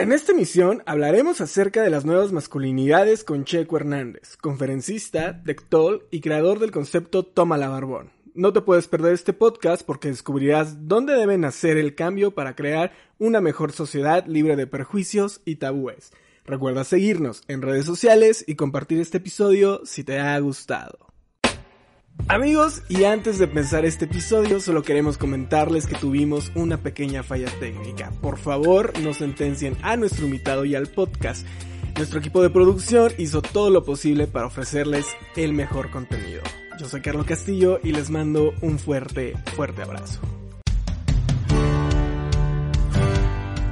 [0.00, 6.22] En esta emisión hablaremos acerca de las nuevas masculinidades con Checo Hernández, conferencista, tectol y
[6.22, 8.10] creador del concepto Toma la Barbón.
[8.32, 12.92] No te puedes perder este podcast porque descubrirás dónde deben hacer el cambio para crear
[13.18, 16.12] una mejor sociedad libre de perjuicios y tabúes.
[16.46, 21.09] Recuerda seguirnos en redes sociales y compartir este episodio si te ha gustado.
[22.28, 27.48] Amigos, y antes de empezar este episodio, solo queremos comentarles que tuvimos una pequeña falla
[27.58, 28.12] técnica.
[28.20, 31.46] Por favor, no sentencien a nuestro invitado y al podcast.
[31.96, 35.06] Nuestro equipo de producción hizo todo lo posible para ofrecerles
[35.36, 36.42] el mejor contenido.
[36.78, 40.20] Yo soy Carlos Castillo y les mando un fuerte, fuerte abrazo.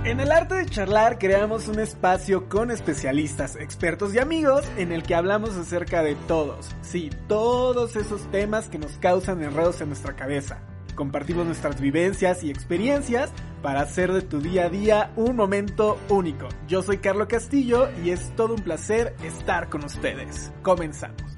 [0.08, 5.02] En el arte de charlar creamos un espacio con especialistas, expertos y amigos en el
[5.02, 10.16] que hablamos acerca de todos, sí, todos esos temas que nos causan enredos en nuestra
[10.16, 10.62] cabeza.
[10.94, 16.48] Compartimos nuestras vivencias y experiencias para hacer de tu día a día un momento único.
[16.66, 20.50] Yo soy Carlos Castillo y es todo un placer estar con ustedes.
[20.62, 21.36] Comenzamos.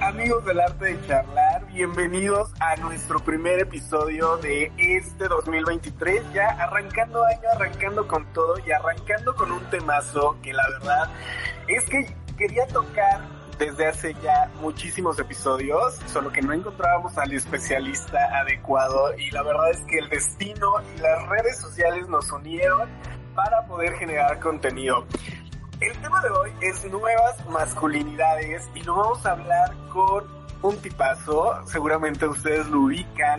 [0.00, 7.22] Amigos del arte de charlar, bienvenidos a nuestro primer episodio de este 2023, ya arrancando
[7.22, 11.10] año, arrancando con todo y arrancando con un temazo que la verdad
[11.68, 12.06] es que
[12.38, 13.20] quería tocar
[13.58, 19.72] desde hace ya muchísimos episodios, solo que no encontrábamos al especialista adecuado y la verdad
[19.72, 22.88] es que el destino y las redes sociales nos unieron
[23.34, 25.06] para poder generar contenido.
[25.84, 30.24] El tema de hoy es nuevas masculinidades y nos vamos a hablar con
[30.62, 33.38] un tipazo, seguramente ustedes lo ubican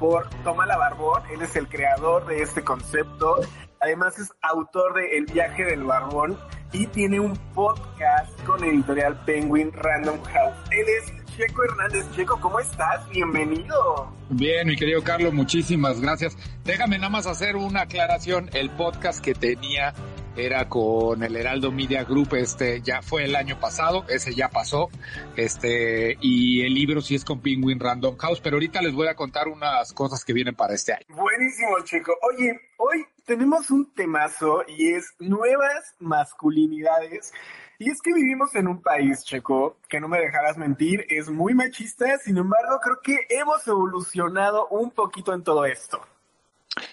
[0.00, 3.36] por Toma la Barbón, él es el creador de este concepto,
[3.80, 6.36] además es autor de El viaje del barbón
[6.72, 10.56] y tiene un podcast con editorial Penguin Random House.
[10.72, 12.06] Él es Checo Hernández.
[12.16, 13.08] Checo, ¿cómo estás?
[13.10, 14.12] Bienvenido.
[14.30, 16.36] Bien, mi querido Carlos, muchísimas gracias.
[16.64, 18.50] Déjame nada más hacer una aclaración.
[18.52, 19.94] El podcast que tenía
[20.36, 24.90] era con el Heraldo Media Group, este ya fue el año pasado, ese ya pasó,
[25.36, 29.14] este, y el libro sí es con Penguin Random House, pero ahorita les voy a
[29.14, 31.04] contar unas cosas que vienen para este año.
[31.08, 32.14] Buenísimo, chico.
[32.22, 37.32] Oye, hoy tenemos un temazo y es nuevas masculinidades.
[37.78, 41.54] Y es que vivimos en un país, Checo, que no me dejarás mentir, es muy
[41.54, 46.00] machista, sin embargo, creo que hemos evolucionado un poquito en todo esto.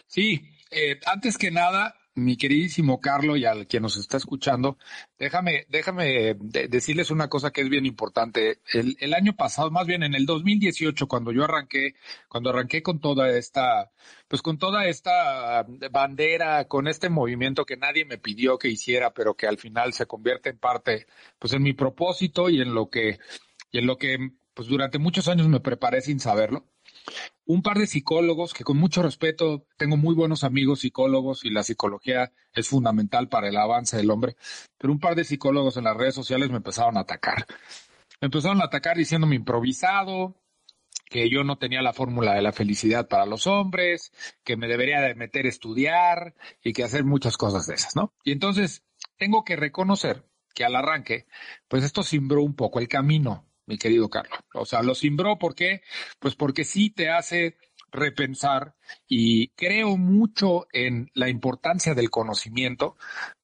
[0.08, 4.78] Sí, eh, antes que nada, mi queridísimo Carlos y al quien nos está escuchando,
[5.18, 8.60] déjame, déjame decirles una cosa que es bien importante.
[8.74, 11.96] El, el, año pasado, más bien en el 2018, cuando yo arranqué,
[12.28, 13.92] cuando arranqué con toda esta,
[14.28, 19.36] pues con toda esta bandera, con este movimiento que nadie me pidió que hiciera, pero
[19.36, 21.08] que al final se convierte en parte,
[21.40, 23.20] pues en mi propósito y en lo que,
[23.72, 24.18] y en lo que,
[24.54, 26.66] pues durante muchos años me preparé sin saberlo
[27.54, 31.64] un par de psicólogos que con mucho respeto, tengo muy buenos amigos psicólogos y la
[31.64, 34.38] psicología es fundamental para el avance del hombre,
[34.78, 37.46] pero un par de psicólogos en las redes sociales me empezaron a atacar.
[38.22, 40.36] Me empezaron a atacar diciéndome improvisado,
[41.10, 44.14] que yo no tenía la fórmula de la felicidad para los hombres,
[44.46, 48.14] que me debería de meter a estudiar y que hacer muchas cosas de esas, ¿no?
[48.24, 48.86] Y entonces
[49.18, 50.24] tengo que reconocer
[50.54, 51.26] que al arranque,
[51.68, 54.40] pues esto cimbró un poco el camino mi querido Carlos.
[54.54, 55.82] O sea, lo simbró, ¿por qué?
[56.20, 57.58] Pues porque sí te hace
[57.90, 58.76] repensar
[59.08, 62.98] y creo mucho en la importancia del conocimiento.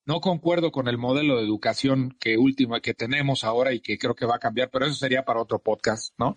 [0.05, 4.15] No concuerdo con el modelo de educación que última que tenemos ahora y que creo
[4.15, 6.35] que va a cambiar, pero eso sería para otro podcast, ¿no?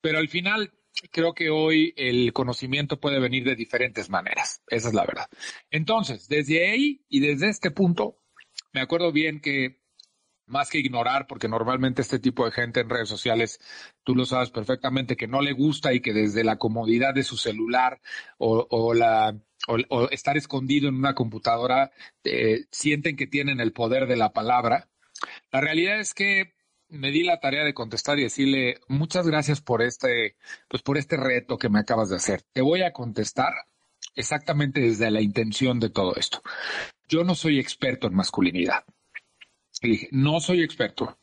[0.00, 0.72] Pero al final
[1.12, 4.62] creo que hoy el conocimiento puede venir de diferentes maneras.
[4.66, 5.28] Esa es la verdad.
[5.70, 8.16] Entonces, desde ahí y desde este punto,
[8.72, 9.80] me acuerdo bien que
[10.48, 13.60] más que ignorar, porque normalmente este tipo de gente en redes sociales,
[14.02, 17.36] tú lo sabes perfectamente, que no le gusta y que desde la comodidad de su
[17.36, 18.00] celular
[18.38, 19.36] o, la,
[19.68, 21.90] o, estar escondido en una computadora
[22.24, 24.88] eh, sienten que tienen el poder de la palabra.
[25.52, 26.54] La realidad es que
[26.88, 30.36] me di la tarea de contestar y decirle muchas gracias por este,
[30.68, 32.42] pues por este reto que me acabas de hacer.
[32.52, 33.52] Te voy a contestar
[34.14, 36.42] exactamente desde la intención de todo esto.
[37.08, 38.84] Yo no soy experto en masculinidad
[39.82, 41.18] y dije, no soy experto,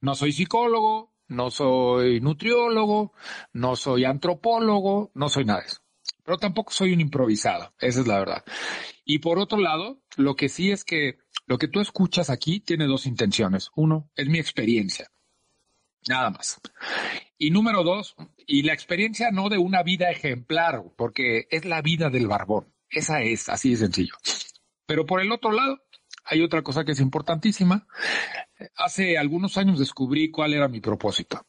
[0.00, 3.12] no soy psicólogo, no soy nutriólogo,
[3.52, 5.80] no soy antropólogo, no soy nada de eso.
[6.24, 8.44] Pero tampoco soy un improvisado, esa es la verdad.
[9.04, 12.86] Y por otro lado, lo que sí es que lo que tú escuchas aquí tiene
[12.86, 13.70] dos intenciones.
[13.76, 15.08] Uno, es mi experiencia.
[16.08, 16.60] Nada más.
[17.38, 18.16] Y número dos,
[18.46, 22.72] y la experiencia no de una vida ejemplar, porque es la vida del barbón.
[22.88, 24.14] Esa es, así de sencillo.
[24.86, 25.82] Pero por el otro lado,
[26.26, 27.86] hay otra cosa que es importantísima.
[28.76, 31.46] Hace algunos años descubrí cuál era mi propósito.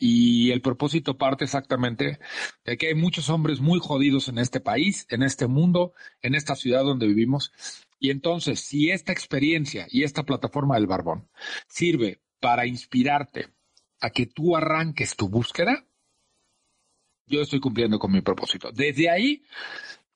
[0.00, 2.20] Y el propósito parte exactamente
[2.64, 6.54] de que hay muchos hombres muy jodidos en este país, en este mundo, en esta
[6.54, 7.52] ciudad donde vivimos.
[7.98, 11.28] Y entonces, si esta experiencia y esta plataforma del Barbón
[11.66, 13.48] sirve para inspirarte
[14.00, 15.84] a que tú arranques tu búsqueda,
[17.26, 18.70] yo estoy cumpliendo con mi propósito.
[18.72, 19.42] Desde ahí,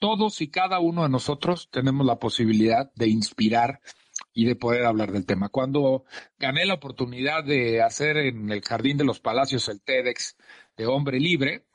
[0.02, 3.80] todos y cada uno de nosotros tenemos la posibilidad de inspirar
[4.34, 5.48] y de poder hablar del tema.
[5.48, 6.06] Cuando
[6.40, 10.36] gané la oportunidad de hacer en el Jardín de los Palacios el TEDx
[10.76, 11.66] de Hombre Libre,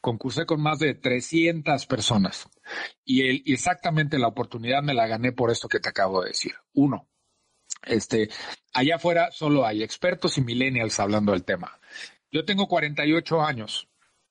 [0.00, 2.48] concursé con más de 300 personas
[3.04, 6.52] y, exactamente la oportunidad me la gané por esto que te acabo de decir.
[6.74, 7.08] Uno,
[7.82, 8.28] este,
[8.72, 11.80] allá afuera solo hay expertos y millennials hablando del tema.
[12.30, 13.88] Yo tengo 48 años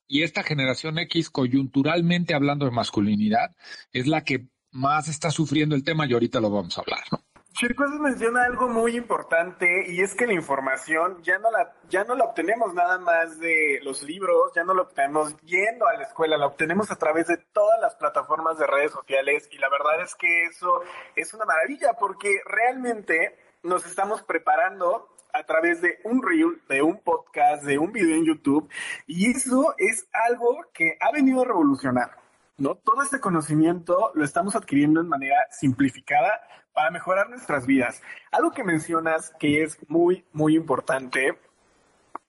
[0.08, 3.56] y esta generación X, coyunturalmente hablando de masculinidad,
[3.92, 7.20] es la que más está sufriendo el tema y ahorita lo vamos a hablar, ¿no?
[7.54, 12.16] Chircuas menciona algo muy importante y es que la información ya no la, ya no
[12.16, 16.36] la obtenemos nada más de los libros, ya no la obtenemos yendo a la escuela,
[16.36, 20.16] la obtenemos a través de todas las plataformas de redes sociales y la verdad es
[20.16, 20.82] que eso
[21.16, 27.00] es una maravilla porque realmente nos estamos preparando a través de un reel, de un
[27.00, 28.69] podcast, de un video en YouTube
[29.07, 32.12] y eso es algo que ha venido a revolucionar.
[32.57, 32.75] ¿no?
[32.75, 36.41] Todo este conocimiento lo estamos adquiriendo de manera simplificada
[36.74, 38.01] para mejorar nuestras vidas.
[38.31, 41.38] Algo que mencionas que es muy, muy importante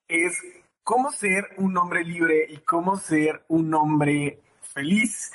[0.08, 0.40] es
[0.82, 5.32] cómo ser un hombre libre y cómo ser un hombre feliz.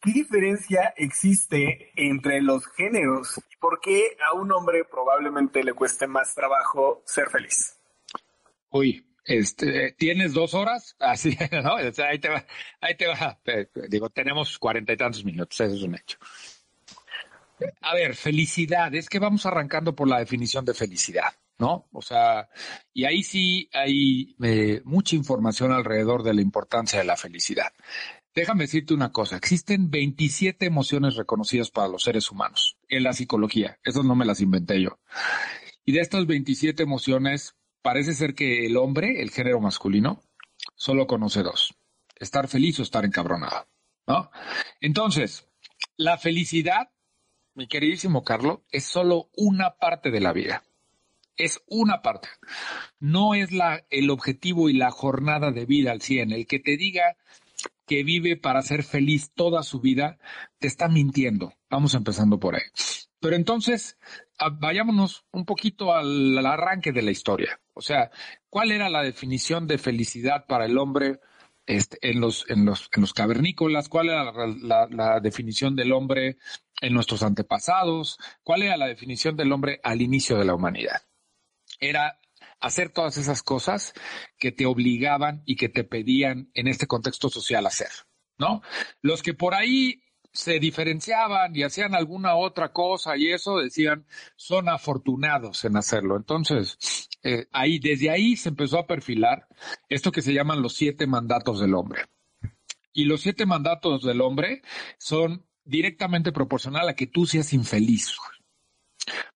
[0.00, 3.38] ¿Qué diferencia existe entre los géneros?
[3.52, 7.76] ¿Y por qué a un hombre probablemente le cueste más trabajo ser feliz?
[8.70, 11.76] Uy, este, tienes dos horas, así, ¿no?
[11.76, 12.46] ahí te va,
[12.80, 13.38] ahí te va.
[13.88, 16.18] Digo, tenemos cuarenta y tantos minutos, eso es un hecho.
[17.82, 21.88] A ver, felicidad, es que vamos arrancando por la definición de felicidad, ¿no?
[21.92, 22.48] O sea,
[22.94, 27.72] y ahí sí hay eh, mucha información alrededor de la importancia de la felicidad.
[28.34, 33.78] Déjame decirte una cosa, existen 27 emociones reconocidas para los seres humanos en la psicología,
[33.82, 34.98] eso no me las inventé yo.
[35.84, 40.22] Y de estas 27 emociones, parece ser que el hombre, el género masculino,
[40.76, 41.74] solo conoce dos,
[42.16, 43.66] estar feliz o estar encabronado,
[44.06, 44.30] ¿no?
[44.80, 45.48] Entonces,
[45.96, 46.90] la felicidad
[47.54, 50.62] mi queridísimo Carlos, es solo una parte de la vida.
[51.36, 52.28] Es una parte.
[52.98, 53.50] No es
[53.90, 56.32] el objetivo y la jornada de vida al 100.
[56.32, 57.16] El que te diga
[57.90, 60.16] que vive para ser feliz toda su vida,
[60.60, 61.54] te está mintiendo.
[61.68, 62.62] Vamos empezando por ahí.
[63.18, 63.98] Pero entonces,
[64.60, 67.60] vayámonos un poquito al, arranque de la historia.
[67.74, 68.12] O sea,
[68.48, 71.18] ¿cuál era la definición de felicidad para el hombre
[71.66, 73.88] este, en, los, en, los, en los cavernícolas?
[73.88, 74.32] ¿Cuál era
[74.88, 76.36] la, definición del hombre
[76.80, 78.18] en nuestros antepasados?
[78.44, 81.02] ¿Cuál era la definición del hombre al inicio de la humanidad?
[81.80, 82.19] Era
[82.60, 83.94] hacer todas esas cosas
[84.38, 87.90] que te obligaban y que te pedían en este contexto social hacer,
[88.38, 88.62] ¿no?
[89.00, 90.02] Los que por ahí
[90.32, 96.16] se diferenciaban y hacían alguna otra cosa y eso decían son afortunados en hacerlo.
[96.16, 99.46] Entonces, eh, ahí, desde ahí se empezó a perfilar
[99.88, 102.04] esto que se llaman los siete mandatos del hombre.
[102.92, 104.62] Y los siete mandatos del hombre
[104.98, 108.16] son directamente proporcional a que tú seas infeliz.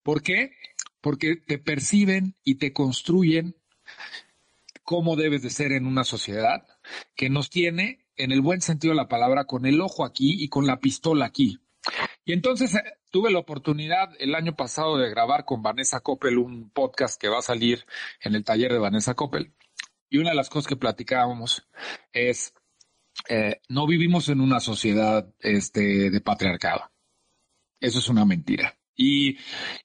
[0.03, 0.53] ¿Por qué?
[1.05, 3.57] Porque te perciben y te construyen
[4.85, 6.67] cómo debes de ser en una sociedad
[7.15, 10.49] que nos tiene, en el buen sentido de la palabra, con el ojo aquí y
[10.49, 11.61] con la pistola aquí.
[12.25, 16.71] Y entonces eh, tuve la oportunidad el año pasado de grabar con Vanessa Coppel un
[16.71, 17.85] podcast que va a salir
[18.23, 19.53] en el taller de Vanessa Coppel.
[20.09, 21.69] Y una de las cosas que platicábamos
[22.15, 22.55] es,
[23.29, 26.91] eh, no vivimos en una sociedad este, de patriarcado.
[27.79, 28.79] Eso es una mentira.
[28.97, 29.39] Y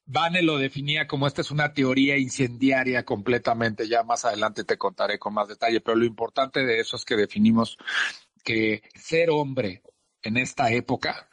[0.06, 3.88] Vane lo definía como esta es una teoría incendiaria completamente.
[3.88, 7.16] Ya más adelante te contaré con más detalle, pero lo importante de eso es que
[7.16, 7.78] definimos
[8.44, 9.84] que ser hombre
[10.22, 11.28] en esta época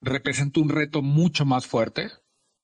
[0.00, 2.10] representa un reto mucho más fuerte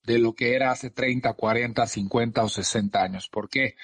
[0.02, 3.28] de lo que era hace 30, 40, 50 o 60 años.
[3.28, 3.76] ¿Por qué?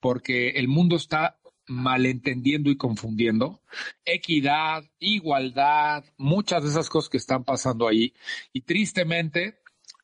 [0.00, 1.38] Porque el mundo está
[1.68, 3.60] malentendiendo y confundiendo
[4.04, 8.14] equidad, igualdad, muchas de esas cosas que están pasando ahí.
[8.52, 9.58] Y tristemente,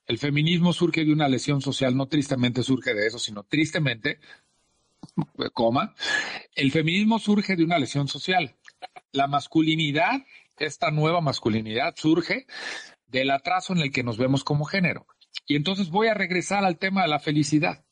[0.07, 4.19] el feminismo surge de una lesión social, no tristemente surge de eso, sino tristemente,
[5.53, 5.95] coma,
[6.55, 8.57] el feminismo surge de una lesión social.
[9.13, 10.25] La masculinidad,
[10.59, 12.47] esta nueva masculinidad, surge
[13.07, 15.07] del atraso en el que nos vemos como género.
[15.47, 17.85] Y entonces voy a regresar al tema de la felicidad.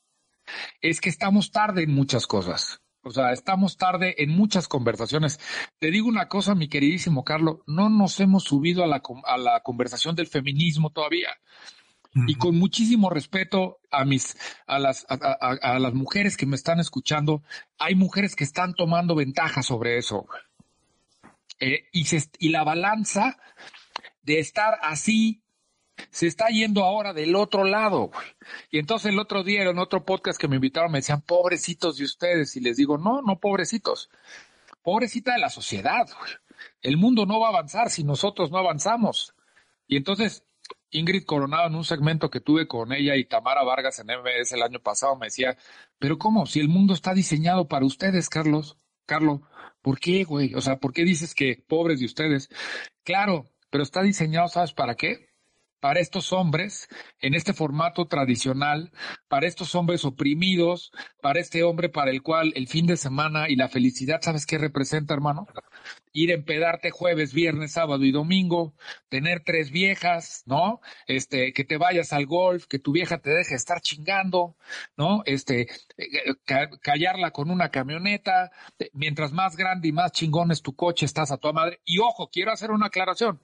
[0.80, 2.80] Es que estamos tarde en muchas cosas.
[3.02, 5.40] O sea, estamos tarde en muchas conversaciones.
[5.78, 9.60] Te digo una cosa, mi queridísimo Carlos, no nos hemos subido a la, a la
[9.60, 11.30] conversación del feminismo todavía.
[12.12, 14.36] Y con muchísimo respeto a mis,
[14.66, 17.42] a las, a, las mujeres que me están escuchando,
[17.78, 20.26] hay mujeres que están tomando ventaja sobre eso.
[21.60, 22.04] Eh, y,
[22.38, 23.38] y la balanza
[24.22, 25.42] de estar así
[26.10, 28.10] se está yendo ahora del otro lado.
[28.70, 32.04] Y entonces el otro día en otro podcast que me invitaron me decían, pobrecitos de
[32.04, 32.56] ustedes.
[32.56, 34.10] Y les digo, no, no pobrecitos.
[34.82, 36.08] Pobrecita de la sociedad.
[36.82, 39.34] El mundo no va a avanzar si nosotros no avanzamos.
[39.86, 40.44] Y entonces
[40.90, 44.62] Ingrid Coronado en un segmento que tuve con ella y Tamara Vargas en MBS el
[44.62, 45.56] año pasado me decía,
[45.98, 46.46] pero ¿cómo?
[46.46, 48.76] Si el mundo está diseñado para ustedes, Carlos.
[49.06, 49.40] Carlos,
[49.82, 50.54] ¿por qué, güey?
[50.54, 52.48] O sea, ¿por qué dices que pobres de ustedes?
[53.04, 55.30] Claro, pero está diseñado, ¿sabes para qué?
[55.80, 56.88] para estos hombres
[57.20, 58.92] en este formato tradicional,
[59.28, 63.56] para estos hombres oprimidos, para este hombre para el cual el fin de semana y
[63.56, 65.46] la felicidad, ¿sabes qué representa, hermano?
[66.12, 68.74] Ir a empedarte jueves, viernes, sábado y domingo,
[69.08, 70.80] tener tres viejas, ¿no?
[71.06, 74.56] Este, que te vayas al golf, que tu vieja te deje estar chingando,
[74.96, 75.22] ¿no?
[75.24, 76.34] Este, eh,
[76.82, 78.50] callarla con una camioneta,
[78.92, 81.80] mientras más grande y más chingón es tu coche, estás a tu madre.
[81.84, 83.40] Y ojo, quiero hacer una aclaración.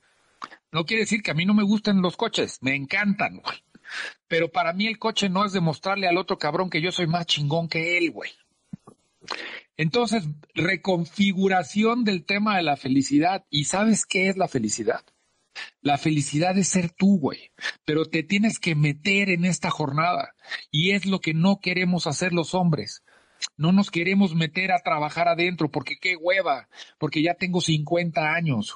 [0.73, 3.57] No quiere decir que a mí no me gusten los coches, me encantan, güey.
[4.29, 7.27] Pero para mí el coche no es demostrarle al otro cabrón que yo soy más
[7.27, 8.31] chingón que él, güey.
[9.77, 13.45] Entonces, reconfiguración del tema de la felicidad.
[13.51, 15.05] ¿Y sabes qué es la felicidad?
[15.81, 17.51] La felicidad es ser tú, güey.
[17.85, 20.35] Pero te tienes que meter en esta jornada.
[20.71, 23.03] Y es lo que no queremos hacer los hombres.
[23.57, 26.69] No nos queremos meter a trabajar adentro porque qué hueva,
[26.99, 28.75] porque ya tengo 50 años.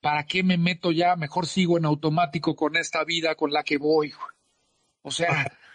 [0.00, 1.16] ¿para qué me meto ya?
[1.16, 4.12] Mejor sigo en automático con esta vida con la que voy.
[5.02, 5.46] O sea.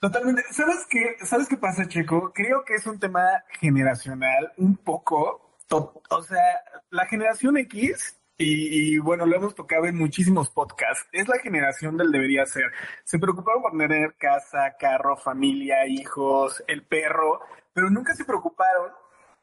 [0.00, 0.42] Totalmente.
[0.50, 1.16] ¿Sabes qué?
[1.24, 2.32] ¿Sabes qué pasa, Checo?
[2.32, 5.56] Creo que es un tema generacional, un poco.
[6.10, 11.38] O sea, la generación X, y, bueno, lo hemos tocado en muchísimos podcasts, es la
[11.38, 12.70] generación del debería ser.
[13.04, 17.40] Se preocuparon por tener casa, carro, familia, hijos, el perro,
[17.72, 18.90] pero nunca se preocuparon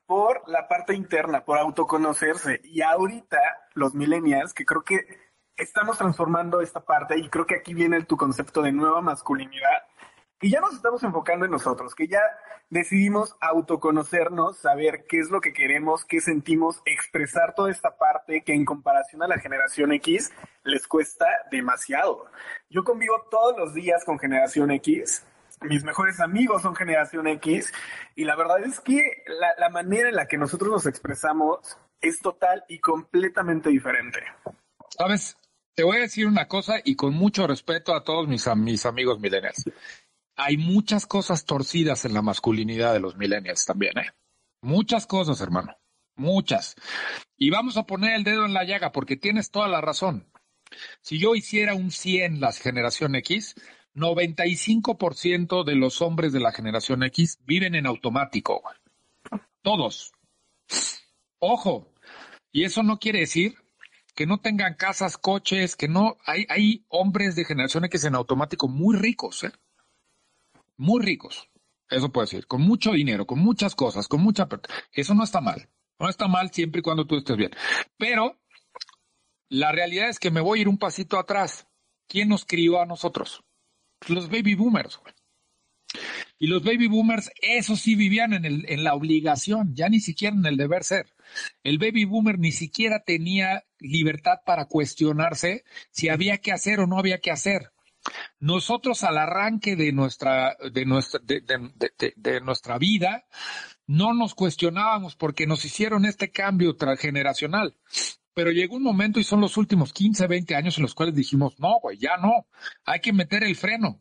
[0.05, 2.61] por la parte interna, por autoconocerse.
[2.63, 3.39] Y ahorita
[3.73, 4.99] los millennials, que creo que
[5.55, 9.83] estamos transformando esta parte y creo que aquí viene tu concepto de nueva masculinidad,
[10.41, 12.21] y ya nos estamos enfocando en nosotros, que ya
[12.69, 18.53] decidimos autoconocernos, saber qué es lo que queremos, qué sentimos, expresar toda esta parte que
[18.53, 20.31] en comparación a la generación X
[20.63, 22.25] les cuesta demasiado.
[22.69, 25.25] Yo convivo todos los días con generación X
[25.61, 27.73] mis mejores amigos son generación X
[28.15, 29.01] y la verdad es que
[29.57, 34.19] la, manera en la que nosotros nos expresamos es total y completamente diferente.
[34.89, 35.37] Sabes,
[35.75, 39.19] te voy a decir una cosa y con mucho respeto a todos mis, mis amigos
[39.19, 39.65] millennials.
[40.41, 44.13] Hay muchas cosas torcidas en la masculinidad de los millennials también, ¿eh?
[44.61, 45.75] Muchas cosas, hermano.
[46.15, 46.75] Muchas.
[47.35, 50.31] Y vamos a poner el dedo en la llaga porque tienes toda la razón.
[51.01, 53.55] Si yo hiciera un 100 la generación X,
[53.95, 58.63] 95% de los hombres de la generación X viven en automático.
[59.61, 60.13] Todos.
[61.39, 61.93] Ojo.
[62.53, 63.55] Y eso no quiere decir
[64.15, 66.15] que no tengan casas, coches, que no.
[66.25, 69.51] Hay, hay hombres de generación X en automático muy ricos, ¿eh?
[70.79, 71.49] Muy ricos.
[71.89, 72.47] Eso puede decir.
[72.47, 74.47] Con mucho dinero, con muchas cosas, con mucha.
[74.93, 75.69] Eso no está mal.
[75.99, 77.51] No está mal siempre y cuando tú estés bien.
[77.97, 78.39] Pero
[79.49, 81.67] la realidad es que me voy a ir un pasito atrás.
[82.07, 83.43] ¿Quién nos crió a nosotros?
[84.07, 85.01] los baby boomers.
[86.37, 90.33] Y los baby boomers, eso sí vivían en, el, en la obligación, ya ni siquiera
[90.33, 91.13] en el deber ser.
[91.63, 96.97] El baby boomer ni siquiera tenía libertad para cuestionarse si había que hacer o no
[96.97, 97.73] había que hacer.
[98.39, 101.43] Nosotros al arranque de nuestra, de nuestra, de,
[102.15, 103.25] de nuestra vida,
[103.87, 107.75] no nos cuestionábamos porque nos hicieron este cambio transgeneracional.
[108.33, 111.59] Pero llegó un momento y son los últimos 15, 20 años en los cuales dijimos,
[111.59, 112.47] no, güey, ya no,
[112.85, 113.99] hay que meter el freno.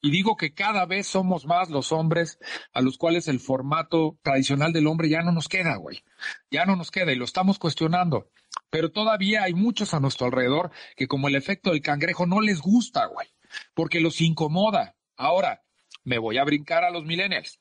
[0.00, 2.38] Y digo que cada vez somos más los hombres
[2.72, 6.04] a los cuales el formato tradicional del hombre ya no nos queda, güey.
[6.50, 8.30] Ya no nos queda y lo estamos cuestionando.
[8.70, 12.60] Pero todavía hay muchos a nuestro alrededor que como el efecto del cangrejo no les
[12.60, 13.33] gusta, güey.
[13.74, 14.96] Porque los incomoda.
[15.16, 15.62] Ahora,
[16.04, 17.60] me voy a brincar a los millennials.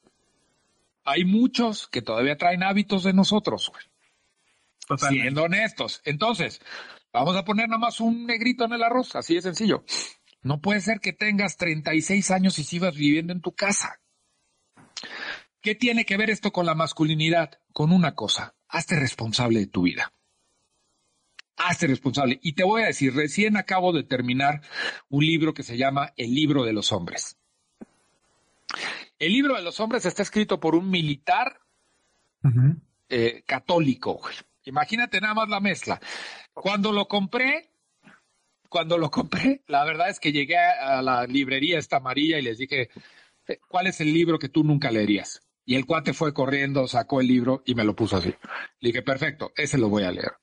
[1.05, 4.99] Hay muchos que todavía traen hábitos de nosotros, güey.
[4.99, 6.01] Siendo honestos.
[6.05, 6.61] Entonces,
[7.11, 9.83] vamos a poner nada más un negrito en el arroz, así de sencillo.
[10.41, 14.01] No puede ser que tengas 36 años y sigas viviendo en tu casa.
[15.61, 17.59] ¿Qué tiene que ver esto con la masculinidad?
[17.71, 20.11] Con una cosa, hazte responsable de tu vida.
[21.57, 22.39] Hazte responsable.
[22.41, 24.61] Y te voy a decir, recién acabo de terminar
[25.09, 27.37] un libro que se llama El libro de los hombres.
[29.19, 31.61] El libro de los hombres está escrito por un militar
[33.09, 34.19] eh, católico.
[34.65, 36.01] Imagínate nada más la mezcla.
[36.53, 37.69] Cuando lo compré,
[38.69, 42.57] cuando lo compré, la verdad es que llegué a la librería esta amarilla y les
[42.57, 42.89] dije,
[43.67, 45.42] ¿cuál es el libro que tú nunca leerías?
[45.65, 48.33] Y el cuate fue corriendo, sacó el libro y me lo puso así.
[48.79, 50.33] Le dije, perfecto, ese lo voy a leer.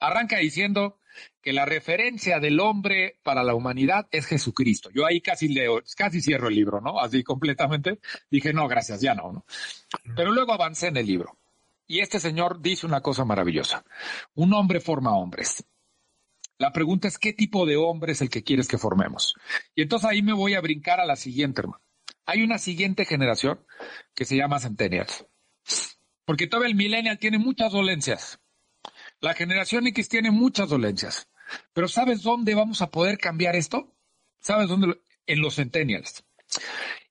[0.00, 0.98] Arranca diciendo
[1.40, 4.90] que la referencia del hombre para la humanidad es Jesucristo.
[4.92, 6.98] Yo ahí casi leo, casi cierro el libro, ¿no?
[6.98, 8.00] Así completamente.
[8.30, 9.46] Dije, no, gracias, ya no, ¿no?
[10.16, 11.38] Pero luego avancé en el libro.
[11.86, 13.84] Y este señor dice una cosa maravillosa.
[14.34, 15.64] Un hombre forma hombres.
[16.58, 19.34] La pregunta es, ¿qué tipo de hombre es el que quieres que formemos?
[19.74, 21.83] Y entonces ahí me voy a brincar a la siguiente, hermano.
[22.26, 23.64] Hay una siguiente generación
[24.14, 25.26] que se llama Centennials.
[26.24, 28.40] Porque todavía el Millennial tiene muchas dolencias.
[29.20, 31.28] La generación X tiene muchas dolencias.
[31.72, 33.94] Pero ¿sabes dónde vamos a poder cambiar esto?
[34.40, 35.00] ¿Sabes dónde?
[35.26, 36.24] En los Centennials.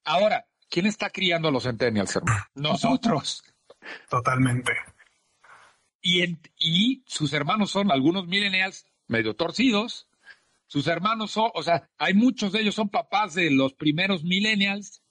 [0.03, 2.45] Ahora, ¿quién está criando a los Centennials, hermano?
[2.55, 3.43] Nosotros.
[4.09, 4.73] Totalmente.
[6.01, 10.07] Y, y sus hermanos son algunos millennials medio torcidos.
[10.67, 15.02] Sus hermanos son, o sea, hay muchos de ellos son papás de los primeros millennials.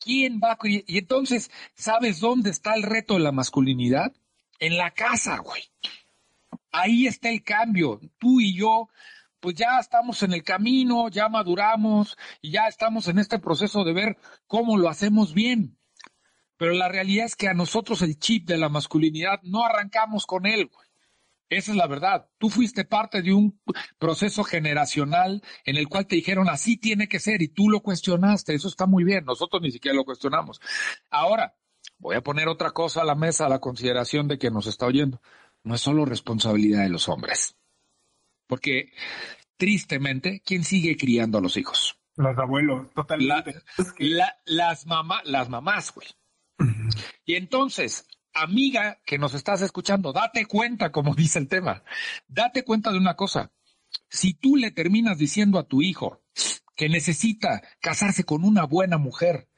[0.00, 4.12] ¿Quién va a Y entonces, ¿sabes dónde está el reto de la masculinidad?
[4.60, 5.62] En la casa, güey.
[6.70, 8.00] Ahí está el cambio.
[8.18, 8.88] Tú y yo,
[9.40, 13.92] pues ya estamos en el camino, ya maduramos y ya estamos en este proceso de
[13.92, 15.78] ver cómo lo hacemos bien.
[16.56, 20.46] Pero la realidad es que a nosotros el chip de la masculinidad no arrancamos con
[20.46, 20.87] él, güey.
[21.48, 22.28] Esa es la verdad.
[22.38, 23.60] Tú fuiste parte de un
[23.98, 28.54] proceso generacional en el cual te dijeron así tiene que ser y tú lo cuestionaste.
[28.54, 29.24] Eso está muy bien.
[29.24, 30.60] Nosotros ni siquiera lo cuestionamos.
[31.10, 31.54] Ahora,
[31.98, 34.86] voy a poner otra cosa a la mesa a la consideración de que nos está
[34.86, 35.22] oyendo.
[35.64, 37.56] No es solo responsabilidad de los hombres.
[38.46, 38.92] Porque,
[39.56, 41.98] tristemente, ¿quién sigue criando a los hijos?
[42.16, 43.54] Los abuelos, totalmente.
[44.46, 46.08] las, mamá, las mamás, güey.
[47.24, 48.06] Y entonces,
[48.42, 51.82] amiga que nos estás escuchando, date cuenta, como dice el tema,
[52.26, 53.52] date cuenta de una cosa.
[54.08, 56.22] Si tú le terminas diciendo a tu hijo
[56.76, 59.48] que necesita casarse con una buena mujer,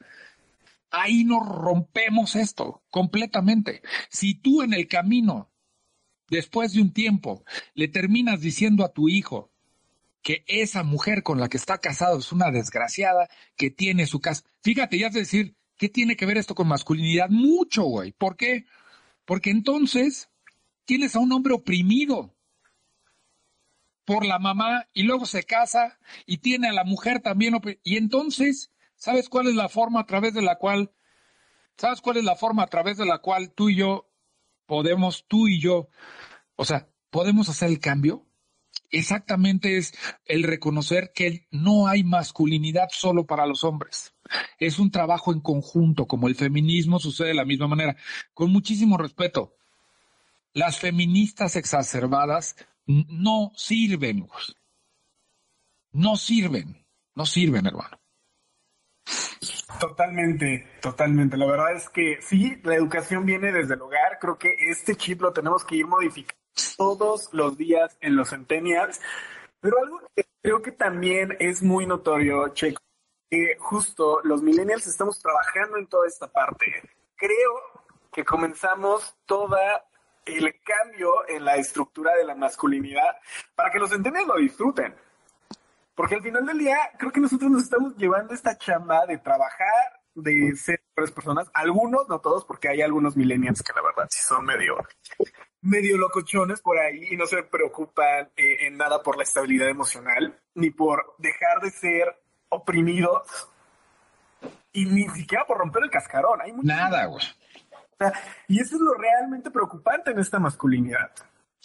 [0.89, 3.81] ahí nos rompemos esto completamente.
[4.09, 5.51] Si tú en el camino,
[6.29, 9.51] después de un tiempo, le terminas diciendo a tu hijo
[10.21, 14.43] que esa mujer con la que está casado es una desgraciada, que tiene su casa,
[14.61, 17.29] fíjate, ya es decir, ¿Qué tiene que ver esto con masculinidad?
[17.29, 18.11] Mucho, güey.
[18.11, 18.67] ¿Por qué?
[19.25, 20.29] Porque entonces
[20.85, 22.35] tienes a un hombre oprimido
[24.05, 27.59] por la mamá y luego se casa y tiene a la mujer también.
[27.81, 30.91] Y entonces, ¿sabes cuál es la forma a través de la cual,
[31.77, 34.07] ¿sabes cuál es la forma a través de la cual tú y yo
[34.67, 35.89] podemos, tú y yo,
[36.57, 38.27] o sea, podemos hacer el cambio?
[38.91, 44.13] Exactamente es el reconocer que no hay masculinidad solo para los hombres.
[44.57, 47.95] Es un trabajo en conjunto, como el feminismo sucede de la misma manera.
[48.33, 49.55] Con muchísimo respeto,
[50.53, 54.27] las feministas exacerbadas no sirven.
[55.91, 57.99] No sirven, no sirven, hermano.
[59.79, 61.37] Totalmente, totalmente.
[61.37, 64.19] La verdad es que sí, la educación viene desde el hogar.
[64.19, 66.39] Creo que este chip lo tenemos que ir modificando
[66.77, 69.01] todos los días en los centennials.
[69.59, 72.81] Pero algo que creo que también es muy notorio, Checo,
[73.31, 76.65] que justo los millennials estamos trabajando en toda esta parte.
[77.15, 77.53] Creo
[78.11, 79.57] que comenzamos todo
[80.25, 83.17] el cambio en la estructura de la masculinidad
[83.55, 84.93] para que los centennials lo disfruten.
[85.95, 90.01] Porque al final del día, creo que nosotros nos estamos llevando esta chamba de trabajar,
[90.13, 90.81] de ser
[91.15, 91.49] personas.
[91.53, 94.75] Algunos, no todos, porque hay algunos millennials que la verdad sí son medio,
[95.61, 100.37] medio locochones por ahí y no se preocupan eh, en nada por la estabilidad emocional,
[100.53, 102.20] ni por dejar de ser
[102.51, 103.23] oprimidos
[104.73, 106.41] y ni siquiera por romper el cascarón.
[106.41, 107.25] Hay Nada, güey.
[108.47, 111.11] y eso es lo realmente preocupante en esta masculinidad.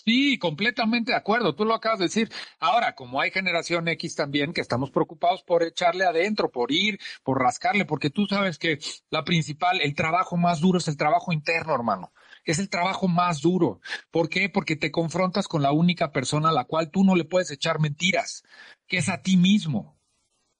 [0.07, 1.57] Sí, completamente de acuerdo.
[1.57, 2.31] Tú lo acabas de decir.
[2.61, 7.40] Ahora, como hay generación X también que estamos preocupados por echarle adentro, por ir, por
[7.42, 8.79] rascarle, porque tú sabes que
[9.11, 12.12] la principal, el trabajo más duro es el trabajo interno, hermano.
[12.44, 13.81] Es el trabajo más duro.
[14.12, 14.49] ¿Por qué?
[14.49, 17.81] Porque te confrontas con la única persona a la cual tú no le puedes echar
[17.81, 18.44] mentiras,
[18.87, 19.95] que es a ti mismo.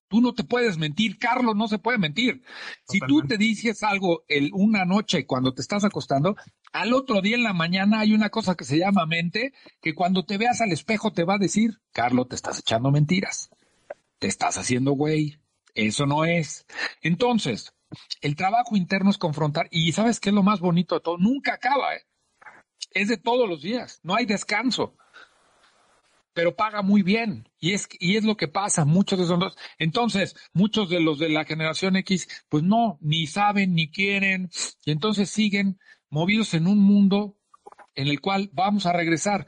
[0.09, 2.43] Tú no te puedes mentir, Carlos no se puede mentir.
[2.89, 6.37] Si tú te dices algo el, una noche cuando te estás acostando,
[6.73, 10.25] al otro día en la mañana hay una cosa que se llama mente, que cuando
[10.25, 13.51] te veas al espejo te va a decir, Carlos, te estás echando mentiras,
[14.19, 15.41] te estás haciendo güey,
[15.75, 16.67] eso no es.
[17.03, 17.75] Entonces,
[18.21, 21.19] el trabajo interno es confrontar, y ¿sabes qué es lo más bonito de todo?
[21.19, 22.03] Nunca acaba, ¿eh?
[22.93, 24.97] es de todos los días, no hay descanso
[26.37, 27.49] pero paga muy bien.
[27.59, 29.57] Y es, y es lo que pasa, muchos de esos.
[29.79, 34.51] Entonces, muchos de los de la generación X, pues no, ni saben, ni quieren,
[34.85, 35.79] y entonces siguen
[36.11, 37.39] movidos en un mundo
[37.95, 39.47] en el cual vamos a regresar.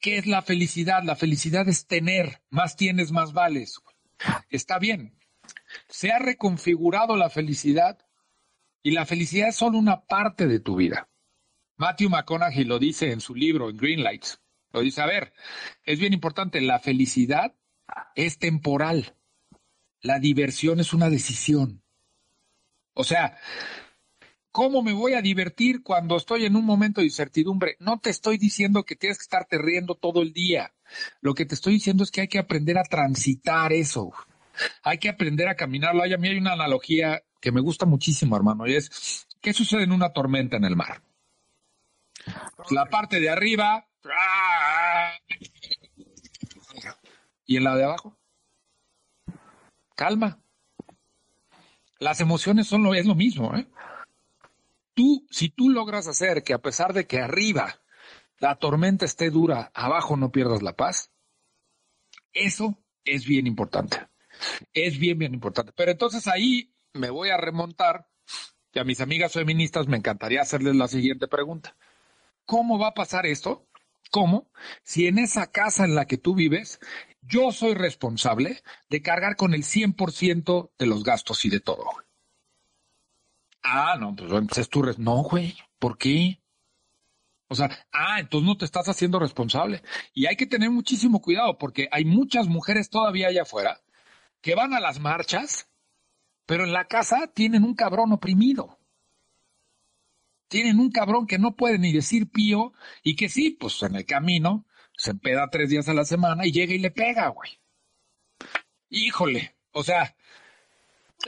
[0.00, 1.04] ¿Qué es la felicidad?
[1.04, 3.80] La felicidad es tener, más tienes, más vales.
[4.50, 5.16] Está bien.
[5.88, 7.96] Se ha reconfigurado la felicidad
[8.82, 11.08] y la felicidad es solo una parte de tu vida.
[11.76, 14.40] Matthew McConaughey lo dice en su libro, en Green Lights.
[14.72, 15.32] Lo dice, a ver,
[15.84, 17.54] es bien importante, la felicidad
[18.14, 19.14] es temporal.
[20.00, 21.82] La diversión es una decisión.
[22.94, 23.38] O sea,
[24.50, 27.76] ¿cómo me voy a divertir cuando estoy en un momento de incertidumbre?
[27.80, 30.74] No te estoy diciendo que tienes que estarte riendo todo el día.
[31.20, 34.12] Lo que te estoy diciendo es que hay que aprender a transitar eso.
[34.82, 36.02] Hay que aprender a caminarlo.
[36.02, 39.92] a mí hay una analogía que me gusta muchísimo, hermano, y es, ¿qué sucede en
[39.92, 41.02] una tormenta en el mar?
[42.70, 43.87] La parte de arriba,
[47.46, 48.18] y en la de abajo,
[49.96, 50.40] calma.
[51.98, 53.66] Las emociones son lo, es lo mismo, ¿eh?
[54.94, 57.80] Tú, si tú logras hacer que a pesar de que arriba
[58.38, 61.10] la tormenta esté dura, abajo no pierdas la paz,
[62.32, 64.08] eso es bien importante.
[64.72, 65.72] Es bien, bien importante.
[65.74, 68.08] Pero entonces ahí me voy a remontar
[68.72, 71.76] y a mis amigas feministas me encantaría hacerles la siguiente pregunta.
[72.44, 73.67] ¿Cómo va a pasar esto?
[74.10, 74.50] ¿Cómo?
[74.82, 76.80] Si en esa casa en la que tú vives,
[77.22, 81.84] yo soy responsable de cargar con el 100% de los gastos y de todo.
[83.62, 84.82] Ah, no, pues entonces tú...
[84.98, 86.40] No, güey, ¿por qué?
[87.48, 89.82] O sea, ah, entonces no te estás haciendo responsable.
[90.12, 93.80] Y hay que tener muchísimo cuidado porque hay muchas mujeres todavía allá afuera
[94.40, 95.68] que van a las marchas,
[96.46, 98.77] pero en la casa tienen un cabrón oprimido.
[100.48, 104.06] Tienen un cabrón que no puede ni decir pío y que sí, pues en el
[104.06, 107.60] camino se empeda tres días a la semana y llega y le pega, güey.
[108.90, 110.16] Híjole, o sea,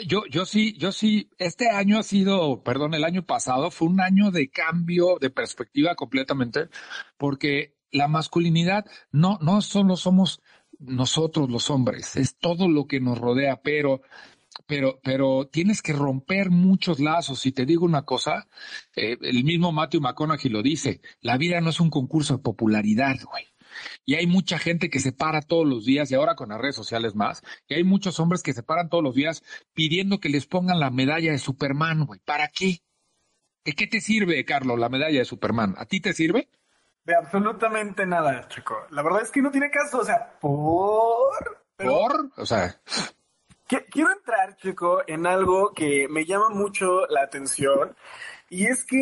[0.06, 4.00] yo, yo sí, yo sí, este año ha sido, perdón, el año pasado fue un
[4.00, 6.68] año de cambio de perspectiva completamente,
[7.16, 10.40] porque la masculinidad no, no solo somos
[10.78, 14.00] nosotros los hombres, es todo lo que nos rodea, pero
[14.66, 17.46] pero, pero tienes que romper muchos lazos.
[17.46, 18.46] Y te digo una cosa,
[18.94, 23.16] eh, el mismo Matthew McConaughey lo dice, la vida no es un concurso de popularidad,
[23.24, 23.46] güey.
[24.04, 26.76] Y hay mucha gente que se para todos los días, y ahora con las redes
[26.76, 29.42] sociales más, y hay muchos hombres que se paran todos los días
[29.74, 32.20] pidiendo que les pongan la medalla de Superman, güey.
[32.24, 32.82] ¿Para qué?
[33.64, 35.74] ¿De qué te sirve, Carlos, la medalla de Superman?
[35.78, 36.48] ¿A ti te sirve?
[37.04, 38.76] De absolutamente nada, chico.
[38.90, 41.64] La verdad es que no tiene caso, o sea, por...
[41.76, 42.30] ¿Por?
[42.36, 42.80] O sea...
[43.90, 47.96] Quiero entrar, chico, en algo que me llama mucho la atención
[48.48, 48.98] y es que,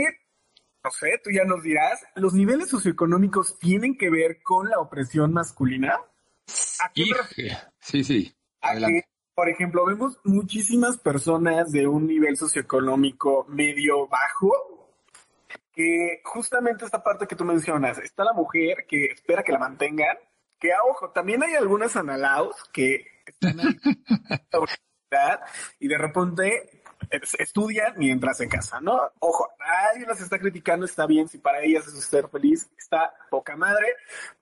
[0.84, 5.32] no sé, tú ya nos dirás, ¿los niveles socioeconómicos tienen que ver con la opresión
[5.32, 5.94] masculina?
[6.80, 7.04] ¿A qué
[7.80, 8.36] sí, sí.
[9.34, 14.52] por ejemplo, vemos muchísimas personas de un nivel socioeconómico medio bajo
[15.72, 20.18] que justamente esta parte que tú mencionas, está la mujer que espera que la mantengan,
[20.58, 23.06] que, ojo, también hay algunas analaos que
[25.78, 26.82] y de repente
[27.38, 29.00] estudian mientras se casan, ¿no?
[29.20, 33.56] Ojo, nadie las está criticando, está bien, si para ellas es ser feliz, está poca
[33.56, 33.86] madre,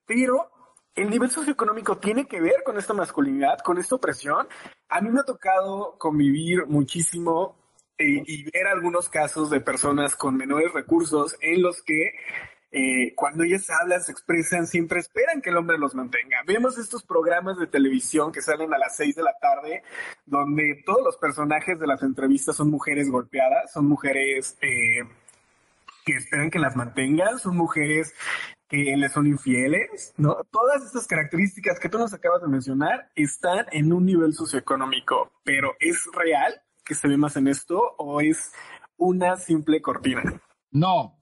[0.04, 0.50] pero
[0.94, 4.48] el nivel socioeconómico tiene que ver con esta masculinidad, con esta opresión.
[4.88, 7.56] A mí me ha tocado convivir muchísimo
[7.98, 12.12] eh, y ver algunos casos de personas con menores recursos en los que
[12.72, 16.38] eh, cuando ellas hablan, se expresan, siempre esperan que el hombre los mantenga.
[16.46, 19.82] Vemos estos programas de televisión que salen a las seis de la tarde,
[20.24, 25.04] donde todos los personajes de las entrevistas son mujeres golpeadas, son mujeres eh,
[26.04, 28.14] que esperan que las mantengan, son mujeres
[28.68, 30.36] que les son infieles, ¿no?
[30.50, 35.74] Todas estas características que tú nos acabas de mencionar están en un nivel socioeconómico, pero
[35.78, 38.52] ¿es real que se ve más en esto o es
[38.96, 40.22] una simple cortina?
[40.72, 41.16] No,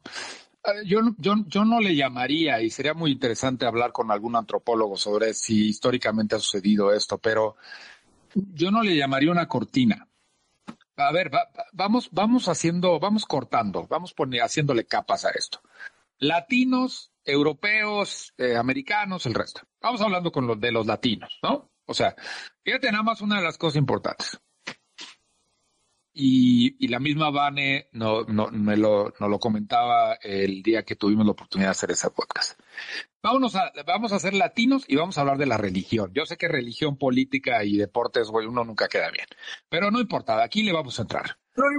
[0.85, 5.35] yo, yo, yo no le llamaría, y sería muy interesante hablar con algún antropólogo sobre
[5.35, 7.57] si históricamente ha sucedido esto, pero
[8.35, 10.09] yo no le llamaría una cortina.
[10.97, 11.31] A ver,
[11.73, 15.61] vamos, vamos haciendo, vamos cortando, vamos haciéndole capas a esto.
[16.19, 19.63] Latinos, europeos, eh, americanos, el resto.
[19.81, 21.71] Vamos hablando con los de los latinos, ¿no?
[21.87, 22.15] O sea,
[22.63, 24.41] fíjate nada más una de las cosas importantes.
[26.17, 31.27] Y, la misma Vane no, no, me lo, nos lo comentaba el día que tuvimos
[31.27, 32.61] la oportunidad de hacer ese podcast.
[33.21, 36.13] Vámonos a, vamos a ser latinos y vamos a hablar de la religión.
[36.15, 39.27] Yo sé que religión, política y deportes, güey, uno nunca queda bien.
[39.69, 41.37] Pero no importa, aquí le vamos a entrar.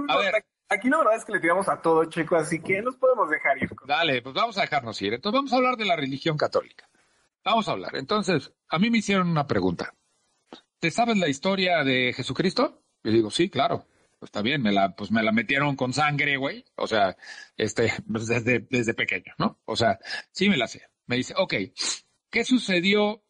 [0.08, 0.44] a ver.
[0.68, 3.56] Aquí la verdad es que le tiramos a todo, chico, así que nos podemos dejar
[3.62, 3.70] ir.
[3.86, 5.14] Dale, pues vamos a dejarnos ir.
[5.14, 6.88] Entonces vamos a hablar de la religión católica.
[7.44, 7.94] Vamos a hablar.
[7.94, 9.94] Entonces, a mí me hicieron una pregunta.
[10.80, 12.82] ¿Te sabes la historia de Jesucristo?
[13.04, 13.86] Yo digo, sí, claro.
[14.18, 16.64] Pues está bien, me la, pues me la metieron con sangre, güey.
[16.76, 17.16] O sea,
[17.56, 19.60] este, pues desde, desde pequeño, ¿no?
[19.64, 19.98] O sea,
[20.32, 20.82] sí me la sé.
[21.06, 21.54] Me dice, ok,
[22.30, 23.22] ¿qué sucedió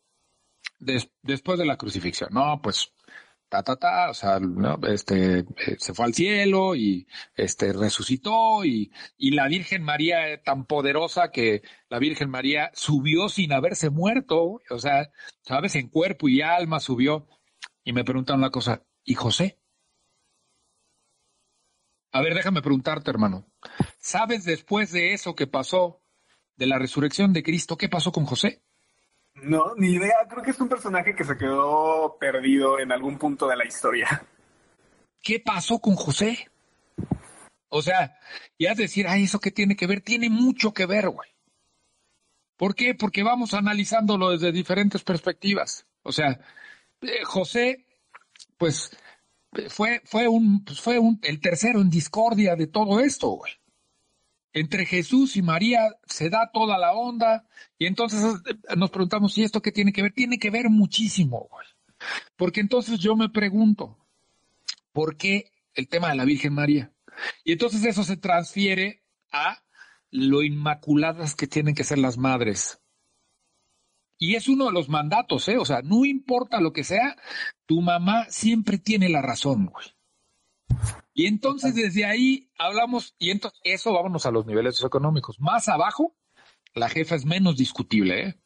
[1.22, 2.30] después de la crucifixión?
[2.32, 2.92] No, pues
[3.48, 4.78] ta, ta, ta, o sea, ¿no?
[4.88, 10.66] este, eh, se fue al cielo y, este, resucitó y, y la Virgen María tan
[10.66, 15.10] poderosa que la Virgen María subió sin haberse muerto, o sea,
[15.42, 17.28] sabes, en cuerpo y alma subió.
[17.84, 19.58] Y me preguntan una cosa, ¿y José?
[22.16, 23.44] A ver, déjame preguntarte, hermano.
[23.98, 26.00] ¿Sabes después de eso que pasó,
[26.56, 28.62] de la resurrección de Cristo, qué pasó con José?
[29.34, 30.14] No, ni idea.
[30.26, 34.24] Creo que es un personaje que se quedó perdido en algún punto de la historia.
[35.22, 36.50] ¿Qué pasó con José?
[37.68, 38.18] O sea,
[38.56, 40.00] y has de decir, ay, ¿eso qué tiene que ver?
[40.00, 41.28] Tiene mucho que ver, güey.
[42.56, 42.94] ¿Por qué?
[42.94, 45.86] Porque vamos analizándolo desde diferentes perspectivas.
[46.02, 46.40] O sea,
[47.02, 47.84] eh, José,
[48.56, 48.96] pues,
[49.68, 53.52] fue, fue un, pues fue un, el tercero en discordia de todo esto, güey
[54.56, 57.46] entre Jesús y María se da toda la onda
[57.78, 60.12] y entonces eh, nos preguntamos, ¿y esto qué tiene que ver?
[60.12, 61.66] Tiene que ver muchísimo, güey.
[62.36, 63.98] Porque entonces yo me pregunto,
[64.92, 66.90] ¿por qué el tema de la Virgen María?
[67.44, 69.62] Y entonces eso se transfiere a
[70.10, 72.80] lo inmaculadas que tienen que ser las madres.
[74.18, 75.58] Y es uno de los mandatos, ¿eh?
[75.58, 77.16] O sea, no importa lo que sea,
[77.66, 79.86] tu mamá siempre tiene la razón, güey.
[81.12, 85.40] Y entonces desde ahí hablamos, y entonces eso vámonos a los niveles económicos.
[85.40, 86.16] Más abajo,
[86.74, 88.40] la jefa es menos discutible, ¿eh?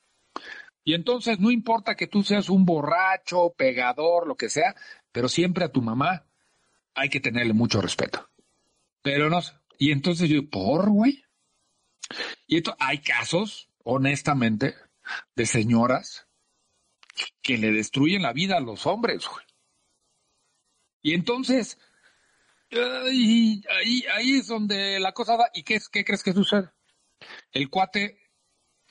[0.85, 4.75] Y entonces no importa que tú seas un borracho, pegador, lo que sea,
[5.13, 6.27] pero siempre a tu mamá
[6.95, 8.29] hay que tenerle mucho respeto.
[9.03, 9.41] Pero no,
[9.79, 11.25] y entonces yo, ¿por, güey?
[12.47, 14.75] Y esto, hay casos, honestamente,
[15.35, 16.27] de señoras
[17.43, 19.27] que le destruyen la vida a los hombres.
[21.03, 21.79] Y entonces,
[22.71, 23.63] ahí,
[24.13, 25.51] ahí es donde la cosa va.
[25.55, 26.71] ¿Y qué, qué crees que sucede?
[27.53, 28.20] El cuate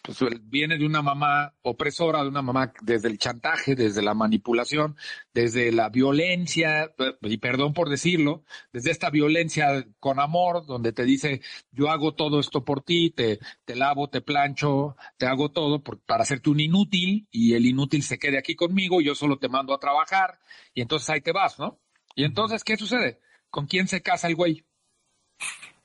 [0.01, 4.95] pues, viene de una mamá opresora, de una mamá desde el chantaje, desde la manipulación,
[5.33, 11.41] desde la violencia, y perdón por decirlo, desde esta violencia con amor, donde te dice,
[11.71, 16.23] yo hago todo esto por ti, te, te lavo, te plancho, te hago todo para
[16.23, 19.79] hacerte un inútil, y el inútil se quede aquí conmigo, yo solo te mando a
[19.79, 20.39] trabajar,
[20.73, 21.79] y entonces ahí te vas, ¿no?
[22.15, 23.19] Y entonces, ¿qué sucede?
[23.49, 24.65] ¿Con quién se casa el güey?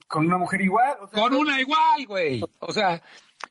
[0.06, 0.96] Con una mujer igual.
[1.12, 2.42] Con una igual, güey.
[2.60, 3.02] O sea,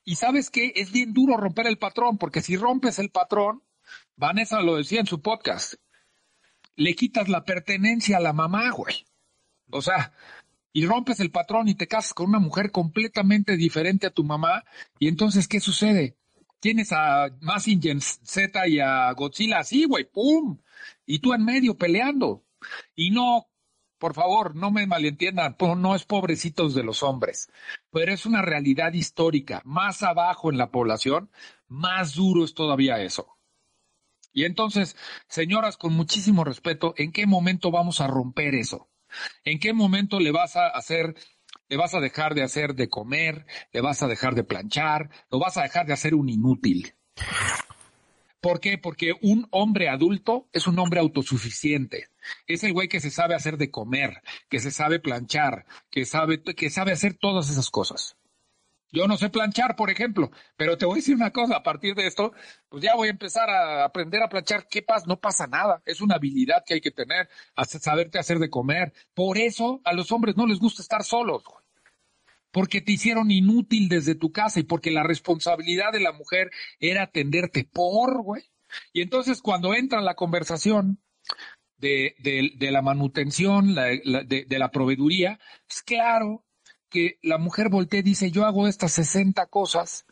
[0.06, 3.64] y sabes qué, es bien duro romper el patrón, porque si rompes el patrón,
[4.16, 5.76] Vanessa lo decía en su podcast,
[6.76, 9.06] le quitas la pertenencia a la mamá, güey.
[9.70, 10.14] O sea,
[10.72, 14.64] y rompes el patrón y te casas con una mujer completamente diferente a tu mamá,
[15.00, 16.18] y entonces, ¿qué sucede?
[16.60, 20.60] Tienes a Massinger Z y a Godzilla así, güey, ¡pum!
[21.06, 22.46] Y tú en medio peleando.
[22.96, 23.48] Y no
[24.04, 27.50] por favor, no me malentiendan, no es pobrecitos de los hombres,
[27.90, 29.62] pero es una realidad histórica.
[29.64, 31.32] Más abajo en la población,
[31.70, 33.38] más duro es todavía eso.
[34.34, 34.98] Y entonces,
[35.30, 38.90] señoras, con muchísimo respeto, ¿en qué momento vamos a romper eso?
[39.46, 41.16] ¿En qué momento le vas a hacer,
[41.70, 45.40] le vas a dejar de hacer de comer, le vas a dejar de planchar, lo
[45.40, 46.94] vas a dejar de hacer un inútil?
[48.44, 48.78] ¿Por qué?
[48.78, 52.10] Porque un hombre adulto es un hombre autosuficiente.
[52.46, 56.44] Es el güey que se sabe hacer de comer, que se sabe planchar, que sabe,
[56.44, 58.18] que sabe hacer todas esas cosas.
[58.92, 61.96] Yo no sé planchar, por ejemplo, pero te voy a decir una cosa, a partir
[61.96, 62.34] de esto,
[62.68, 64.68] pues ya voy a empezar a aprender a planchar.
[64.68, 65.06] ¿Qué pasa?
[65.08, 65.82] No pasa nada.
[65.86, 67.30] Es una habilidad que hay que tener,
[67.66, 68.92] saberte hacer de comer.
[69.14, 71.44] Por eso a los hombres no les gusta estar solos
[72.54, 77.04] porque te hicieron inútil desde tu casa y porque la responsabilidad de la mujer era
[77.04, 78.44] atenderte por, güey.
[78.94, 81.02] Y entonces cuando entra la conversación
[81.78, 82.16] de,
[82.60, 86.46] la manutención, de, la proveeduría, es claro
[86.90, 90.06] que la mujer voltea y dice, yo hago estas 60 cosas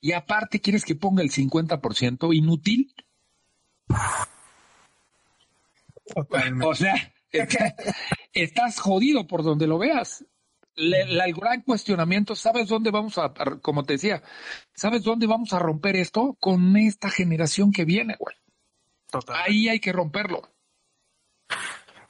[0.00, 2.94] y aparte quieres que ponga el 50% inútil.
[6.64, 6.94] O sea,
[8.32, 10.24] estás jodido por donde lo veas
[10.76, 14.22] el gran cuestionamiento, ¿sabes dónde vamos a, como te decía,
[14.74, 16.36] ¿sabes dónde vamos a romper esto?
[16.38, 18.36] Con esta generación que viene, güey.
[19.28, 20.42] Ahí hay que romperlo.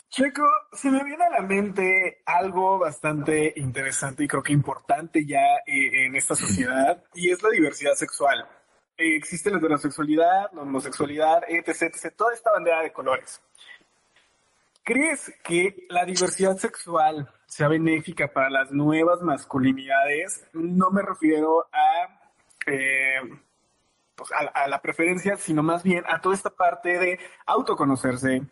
[0.08, 5.56] Checo, se me viene a la mente algo bastante interesante y creo que importante ya
[5.66, 8.48] eh, en esta sociedad y es la diversidad sexual.
[8.96, 13.42] existe la heterosexualidad, la homosexualidad, etc, etc, toda esta bandera de colores.
[14.82, 20.46] ¿Crees que la diversidad sexual sea benéfica para las nuevas masculinidades?
[20.52, 22.30] No me refiero a,
[22.66, 23.20] eh,
[24.14, 28.42] pues a, la preferencia, sino más bien a toda esta parte de autoconocerse,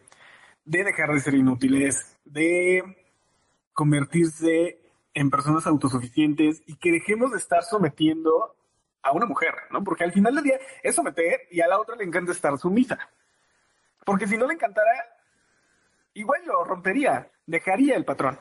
[0.64, 2.82] de dejar de ser inútiles, de
[3.74, 4.80] convertirse
[5.12, 8.56] en personas autosuficientes y que dejemos de estar sometiendo
[9.02, 9.84] a una mujer, ¿no?
[9.84, 12.98] Porque al final del día es someter y a la otra le encanta estar sumisa.
[14.06, 14.90] Porque si no le encantara,
[16.14, 18.38] igual lo rompería, dejaría el patrón.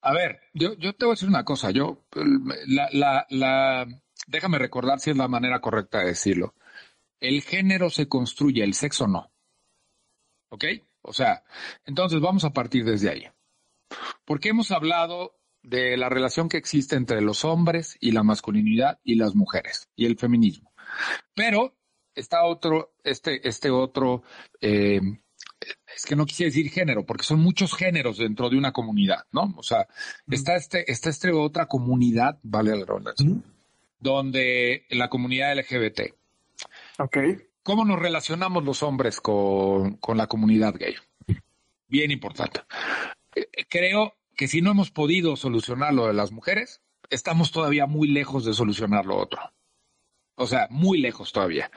[0.00, 2.04] A ver, yo, yo te voy a decir una cosa, yo,
[2.66, 3.86] la,
[4.26, 6.54] déjame recordar si es la manera correcta de decirlo.
[7.20, 9.32] El género se construye, el sexo no.
[10.50, 10.64] ¿Ok?
[11.02, 11.42] O sea,
[11.84, 13.28] entonces vamos a partir desde ahí.
[14.24, 19.16] Porque hemos hablado de la relación que existe entre los hombres y la masculinidad y
[19.16, 20.72] las mujeres y el feminismo.
[21.34, 21.76] Pero
[22.14, 24.22] está otro, este, este otro,
[24.60, 25.00] eh,
[25.94, 29.54] es que no quisiera decir género, porque son muchos géneros dentro de una comunidad, ¿no?
[29.56, 29.88] O sea,
[30.30, 32.86] está este, está este otra comunidad, vale la
[34.00, 36.14] donde la comunidad LGBT.
[36.98, 37.18] Ok.
[37.62, 40.94] ¿Cómo nos relacionamos los hombres con, con la comunidad gay?
[41.88, 42.60] Bien importante.
[43.34, 48.08] Eh, creo que si no hemos podido solucionar lo de las mujeres, estamos todavía muy
[48.08, 49.40] lejos de solucionar lo otro.
[50.36, 51.70] O sea, muy lejos todavía.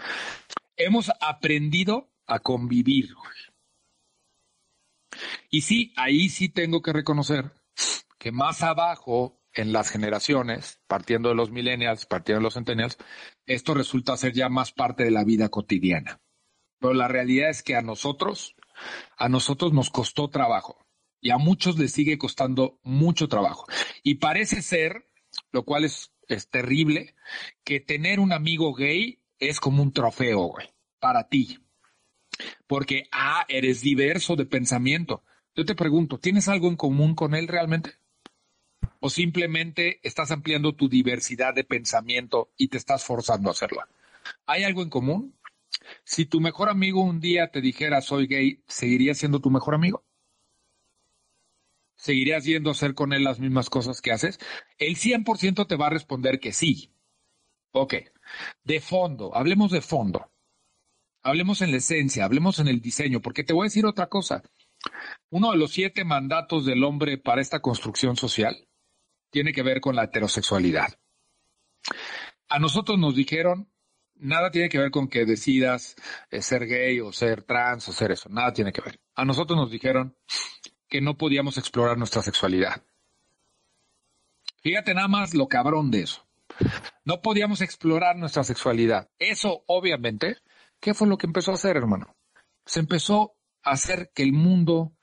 [0.78, 3.10] Hemos aprendido a convivir.
[5.50, 7.52] Y sí, ahí sí tengo que reconocer
[8.17, 12.97] que más abajo en las generaciones, partiendo de los millennials, partiendo de los centennials,
[13.45, 16.21] esto resulta ser ya más parte de la vida cotidiana.
[16.80, 18.56] Pero la realidad es que a nosotros,
[19.17, 20.86] a nosotros nos costó trabajo
[21.19, 23.67] y a muchos les sigue costando mucho trabajo.
[24.04, 25.10] Y parece ser,
[25.52, 27.15] lo cual es, es terrible,
[27.63, 30.69] que tener un amigo gay es como un trofeo, güey,
[31.00, 31.60] para ti.
[32.67, 35.23] Porque, ah, eres diverso de pensamiento.
[35.56, 37.91] Yo te pregunto, ¿tienes algo en común con él realmente?
[38.99, 43.82] ¿O simplemente estás ampliando tu diversidad de pensamiento y te estás forzando a hacerlo?
[44.45, 45.36] ¿Hay algo en común?
[46.04, 50.04] Si tu mejor amigo un día te dijera soy gay, ¿seguiría siendo tu mejor amigo?
[51.95, 54.39] ¿Seguirías yendo a hacer con él las mismas cosas que haces?
[54.77, 56.91] El 100% te va a responder que sí.
[57.71, 57.95] Ok.
[58.63, 60.31] De fondo, hablemos de fondo.
[61.23, 64.41] Hablemos en la esencia, hablemos en el diseño, porque te voy a decir otra cosa.
[65.29, 68.67] Uno de los siete mandatos del hombre para esta construcción social
[69.29, 70.97] tiene que ver con la heterosexualidad.
[72.49, 73.71] A nosotros nos dijeron,
[74.15, 75.95] nada tiene que ver con que decidas
[76.31, 78.99] eh, ser gay o ser trans o ser eso, nada tiene que ver.
[79.15, 80.15] A nosotros nos dijeron,
[80.91, 82.84] que no podíamos explorar nuestra sexualidad.
[84.62, 86.27] Fíjate nada más lo cabrón de eso.
[87.05, 89.10] No podíamos explorar nuestra sexualidad.
[89.17, 90.38] Eso, obviamente,
[90.82, 92.13] ¿qué fue lo que empezó a hacer, hermano?
[92.65, 94.94] Se empezó a hacer que el mundo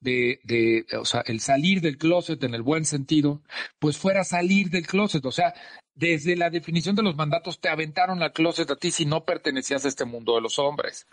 [0.00, 3.42] de, de, o sea, el salir del closet en el buen sentido,
[3.78, 5.24] pues fuera salir del closet.
[5.24, 5.54] O sea,
[5.94, 9.84] desde la definición de los mandatos te aventaron al closet a ti si no pertenecías
[9.84, 11.06] a este mundo de los hombres.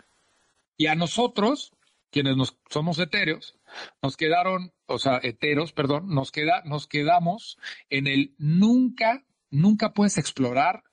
[0.76, 1.72] Y a nosotros,
[2.10, 3.58] quienes nos, somos etéreos,
[4.02, 7.58] nos quedaron, o sea, heteros, perdón, nos queda, nos quedamos
[7.90, 10.84] en el nunca, nunca puedes explorar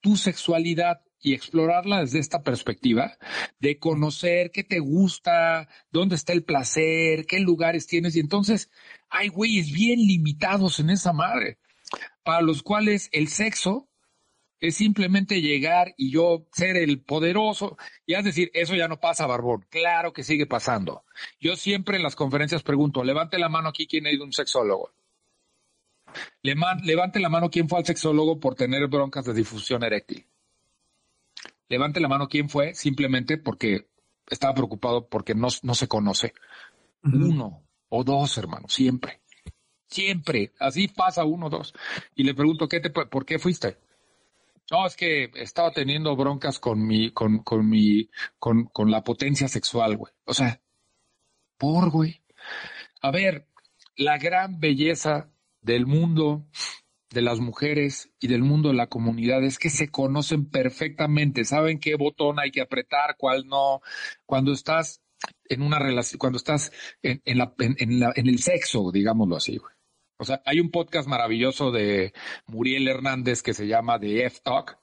[0.00, 3.18] tu sexualidad y explorarla desde esta perspectiva
[3.58, 8.14] de conocer qué te gusta, dónde está el placer, qué lugares tienes.
[8.14, 8.70] Y entonces
[9.08, 11.58] hay güeyes bien limitados en esa madre,
[12.22, 13.88] para los cuales el sexo
[14.60, 17.76] es simplemente llegar y yo ser el poderoso.
[18.06, 19.66] Y es decir, eso ya no pasa, Barbón.
[19.68, 21.02] Claro que sigue pasando.
[21.40, 24.92] Yo siempre en las conferencias pregunto, levante la mano aquí quien ha ido un sexólogo.
[26.44, 30.24] levante la mano quién fue al sexólogo por tener broncas de difusión eréctil.
[31.68, 33.88] Levante la mano quién fue simplemente porque
[34.28, 36.32] estaba preocupado porque no, no se conoce.
[37.02, 39.20] Uno o dos, hermano, siempre.
[39.88, 40.52] Siempre.
[40.58, 41.72] Así pasa uno o dos.
[42.14, 43.78] Y le pregunto, ¿qué te, ¿por qué fuiste?
[44.70, 49.46] No, es que estaba teniendo broncas con mi, con, con mi, con, con la potencia
[49.46, 50.12] sexual, güey.
[50.24, 50.60] O sea,
[51.56, 52.20] por, güey.
[53.00, 53.46] A ver,
[53.96, 56.46] la gran belleza del mundo
[57.10, 61.78] de las mujeres y del mundo de la comunidad es que se conocen perfectamente, saben
[61.78, 63.80] qué botón hay que apretar, cuál no.
[64.24, 65.02] Cuando estás
[65.48, 69.60] en una relación, cuando estás en, la, en, el sexo, digámoslo así.
[70.18, 72.12] O sea, hay un podcast maravilloso de
[72.46, 74.78] Muriel Hernández que se llama The F-Talk.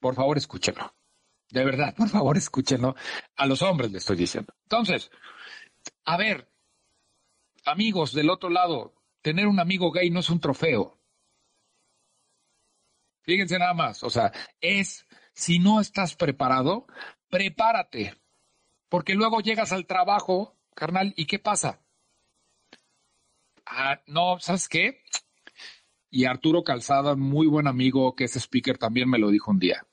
[0.00, 0.94] Por favor, escúchenlo.
[1.50, 2.96] De verdad, por favor, escúchenlo.
[3.36, 4.54] A los hombres le estoy diciendo.
[4.62, 5.10] Entonces,
[6.04, 6.48] a ver,
[7.66, 10.98] amigos del otro lado, tener un amigo gay no es un trofeo.
[13.22, 16.86] Fíjense nada más, o sea, es, si no estás preparado,
[17.28, 18.20] prepárate,
[18.88, 21.80] porque luego llegas al trabajo, carnal, ¿y qué pasa?
[23.64, 25.02] Ah, no, ¿sabes qué?
[26.10, 29.86] Y Arturo Calzada, muy buen amigo que es speaker, también me lo dijo un día.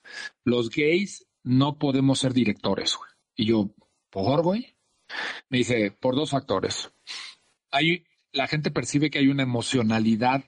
[0.44, 3.12] Los gays no podemos ser directores, güey.
[3.36, 3.70] Y yo,
[4.10, 4.76] ¿por, güey?
[5.50, 6.92] Me dice, por dos factores.
[7.72, 10.44] Hay, la gente percibe que hay una emocionalidad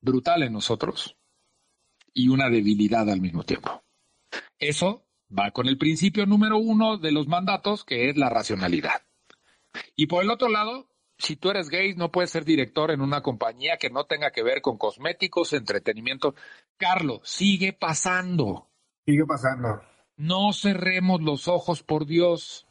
[0.00, 1.16] brutal en nosotros
[2.14, 3.82] y una debilidad al mismo tiempo.
[4.58, 5.06] Eso
[5.36, 9.02] va con el principio número uno de los mandatos, que es la racionalidad.
[9.96, 10.88] Y por el otro lado,
[11.18, 14.42] si tú eres gay, no puedes ser director en una compañía que no tenga que
[14.42, 16.34] ver con cosméticos, entretenimiento.
[16.76, 18.68] Carlos, sigue pasando.
[19.06, 19.82] Sigue pasando.
[20.16, 22.66] No cerremos los ojos, por Dios.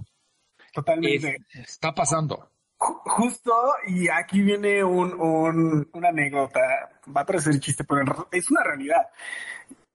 [0.73, 1.37] Totalmente.
[1.53, 2.49] está pasando.
[2.81, 3.53] Justo,
[3.85, 9.07] y aquí viene un, una anécdota, va a parecer chiste, pero es una realidad.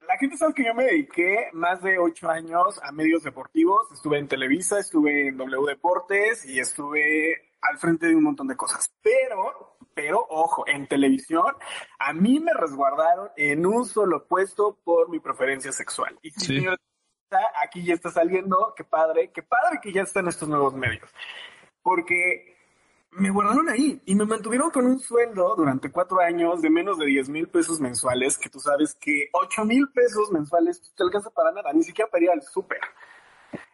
[0.06, 4.20] La gente sabe que yo me dediqué más de ocho años a medios deportivos, estuve
[4.20, 8.88] en Televisa, estuve en W Deportes y estuve al frente de un montón de cosas.
[9.02, 11.56] Pero, pero, ojo, en televisión,
[11.98, 16.16] a mí me resguardaron en un solo puesto por mi preferencia sexual.
[16.22, 16.78] Y sí, señor,
[17.60, 21.12] aquí ya está saliendo, qué padre, qué padre que ya están estos nuevos medios.
[21.82, 22.55] Porque
[23.16, 27.06] me guardaron ahí y me mantuvieron con un sueldo durante cuatro años de menos de
[27.06, 31.50] 10 mil pesos mensuales, que tú sabes que 8 mil pesos mensuales te alcanza para
[31.50, 32.80] nada, ni siquiera para ir al súper.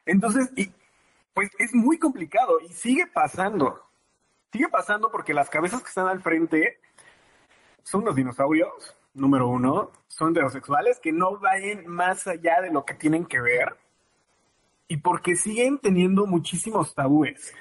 [0.06, 0.72] Entonces, y,
[1.34, 3.82] pues es muy complicado y sigue pasando.
[4.52, 6.78] Sigue pasando porque las cabezas que están al frente
[7.82, 12.94] son los dinosaurios, número uno, son heterosexuales que no vayan más allá de lo que
[12.94, 13.76] tienen que ver
[14.86, 17.52] y porque siguen teniendo muchísimos tabúes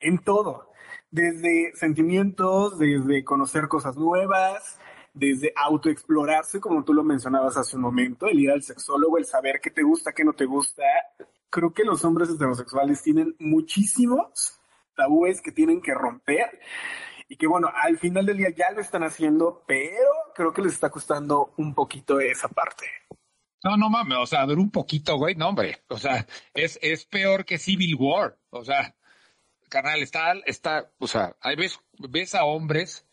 [0.00, 0.71] en todo
[1.12, 4.80] desde sentimientos, desde conocer cosas nuevas,
[5.14, 9.60] desde autoexplorarse, como tú lo mencionabas hace un momento, el ir al sexólogo, el saber
[9.62, 10.82] qué te gusta, qué no te gusta.
[11.50, 14.58] Creo que los hombres heterosexuales tienen muchísimos
[14.96, 16.60] tabúes que tienen que romper
[17.28, 20.72] y que bueno, al final del día ya lo están haciendo, pero creo que les
[20.72, 22.86] está costando un poquito esa parte.
[23.62, 27.04] No, no mames, o sea, a un poquito, güey, no, hombre, o sea, es, es
[27.04, 28.96] peor que Civil War, o sea,
[29.72, 33.06] carnal, está, está, o sea, hay ves, ves a hombres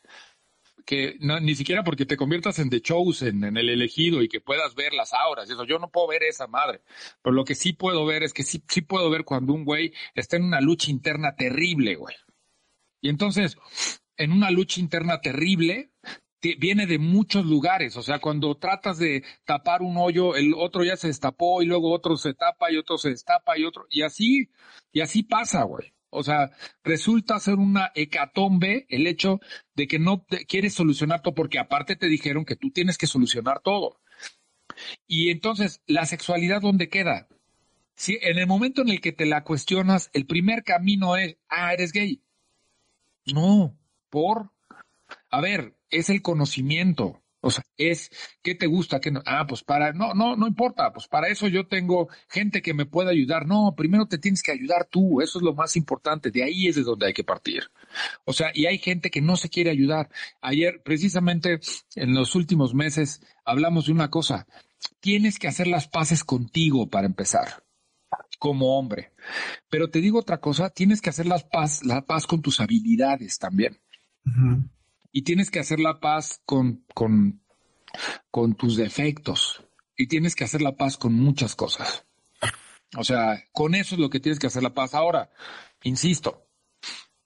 [0.86, 4.42] que no, ni siquiera porque te conviertas en The Chosen, en el elegido y que
[4.42, 6.82] puedas ver las auras, eso, yo no puedo ver esa madre,
[7.22, 9.94] pero lo que sí puedo ver es que sí, sí puedo ver cuando un güey
[10.16, 12.16] está en una lucha interna terrible, güey.
[13.02, 13.58] Y entonces,
[14.18, 15.92] en una lucha interna terrible,
[16.42, 20.98] viene de muchos lugares, o sea, cuando tratas de tapar un hoyo, el otro ya
[20.98, 24.50] se destapó y luego otro se tapa y otro se destapa y otro, y así,
[24.92, 25.94] y así pasa, güey.
[26.10, 26.52] O sea,
[26.84, 29.40] resulta ser una hecatombe el hecho
[29.76, 33.62] de que no quieres solucionar todo, porque aparte te dijeron que tú tienes que solucionar
[33.62, 34.00] todo.
[35.08, 37.28] Y entonces, ¿la sexualidad dónde queda?
[37.96, 41.74] Si en el momento en el que te la cuestionas, el primer camino es, ah,
[41.74, 42.22] eres gay.
[43.26, 43.78] No,
[44.10, 44.52] por.
[45.30, 47.22] A ver, es el conocimiento.
[47.42, 48.12] O sea, es
[48.42, 49.22] qué te gusta, qué no.
[49.26, 52.86] Ah, pues para, no, no, no importa, pues para eso yo tengo gente que me
[52.86, 53.46] puede ayudar.
[53.46, 56.76] No, primero te tienes que ayudar tú, eso es lo más importante, de ahí es
[56.76, 57.64] de donde hay que partir.
[58.26, 60.10] O sea, y hay gente que no se quiere ayudar.
[60.42, 61.60] Ayer, precisamente
[61.96, 64.46] en los últimos meses, hablamos de una cosa.
[65.00, 67.64] Tienes que hacer las paces contigo para empezar
[68.38, 69.14] como hombre.
[69.70, 73.38] Pero te digo otra cosa, tienes que hacer las paz, la paz con tus habilidades
[73.38, 73.80] también
[75.12, 77.42] y tienes que hacer la paz con, con,
[78.56, 79.64] tus defectos
[79.98, 82.06] y tienes que hacer la paz con muchas cosas.
[82.98, 84.94] O sea, con eso es lo que tienes que hacer la paz.
[84.94, 85.30] Ahora,
[85.84, 86.48] insisto,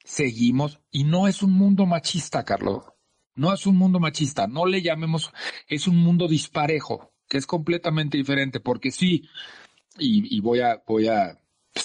[0.04, 2.84] seguimos y no es un mundo machista, Carlos.
[3.36, 5.32] No es un mundo machista, no le llamemos,
[5.68, 9.28] es un mundo disparejo, que es completamente diferente, porque sí,
[9.98, 11.40] y, y voy a, voy a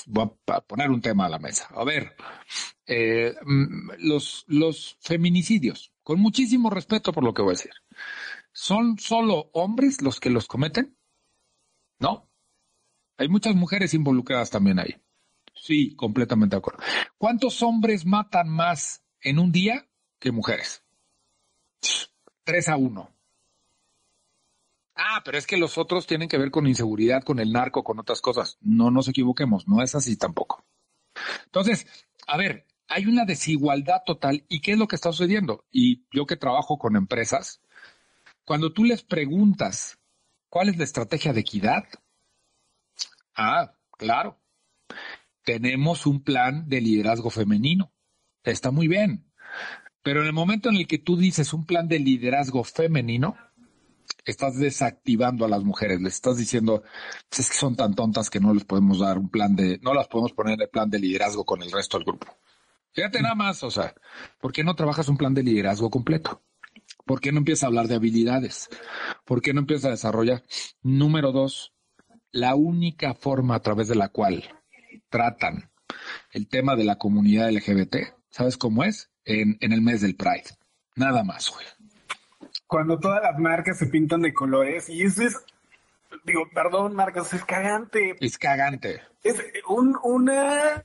[0.07, 1.69] voy a poner un tema a la mesa.
[1.75, 2.15] A ver,
[2.89, 3.34] eh,
[3.99, 7.72] los, los feminicidios, con muchísimo respeto por lo que voy a decir,
[8.53, 10.97] ¿son solo hombres los que los cometen?
[11.99, 12.30] No.
[13.18, 14.97] Hay muchas mujeres involucradas también ahí.
[15.55, 16.82] Sí, completamente de acuerdo.
[17.18, 19.86] ¿Cuántos hombres matan más en un día
[20.18, 20.82] que mujeres?
[22.45, 23.14] Tres a uno.
[24.95, 27.99] Ah, pero es que los otros tienen que ver con inseguridad, con el narco, con
[27.99, 28.57] otras cosas.
[28.61, 30.64] No nos equivoquemos, no es así tampoco.
[31.45, 31.86] Entonces,
[32.26, 34.45] a ver, hay una desigualdad total.
[34.49, 35.66] ¿Y qué es lo que está sucediendo?
[35.70, 37.61] Y yo que trabajo con empresas,
[38.45, 39.99] cuando tú les preguntas
[40.49, 41.84] cuál es la estrategia de equidad,
[43.36, 44.41] ah, claro,
[45.45, 47.93] tenemos un plan de liderazgo femenino.
[48.43, 49.30] Está muy bien.
[50.03, 53.36] Pero en el momento en el que tú dices un plan de liderazgo femenino,
[54.24, 56.82] estás desactivando a las mujeres, les estás diciendo,
[57.30, 60.09] es que son tan tontas que no les podemos dar un plan de, no las
[60.09, 62.26] podemos poner en el plan de liderazgo con el resto del grupo.
[62.99, 63.95] Fíjate nada más, o sea,
[64.41, 66.43] ¿por qué no trabajas un plan de liderazgo completo?
[67.07, 68.69] ¿Por qué no empiezas a hablar de habilidades?
[69.25, 70.43] ¿Por qué no empiezas a desarrollar?
[70.83, 71.73] Número dos,
[72.33, 74.43] la única forma a través de la cual
[75.11, 75.71] tratan
[76.33, 79.13] el tema de la comunidad LGBT, ¿sabes cómo es?
[79.25, 80.59] En, en el mes del Pride.
[80.97, 81.67] Nada más, güey.
[82.67, 85.37] Cuando todas las marcas se pintan de colores y eso es,
[86.25, 88.17] digo, perdón, marcas, es cagante.
[88.19, 89.03] Es cagante.
[89.23, 90.85] Es un, una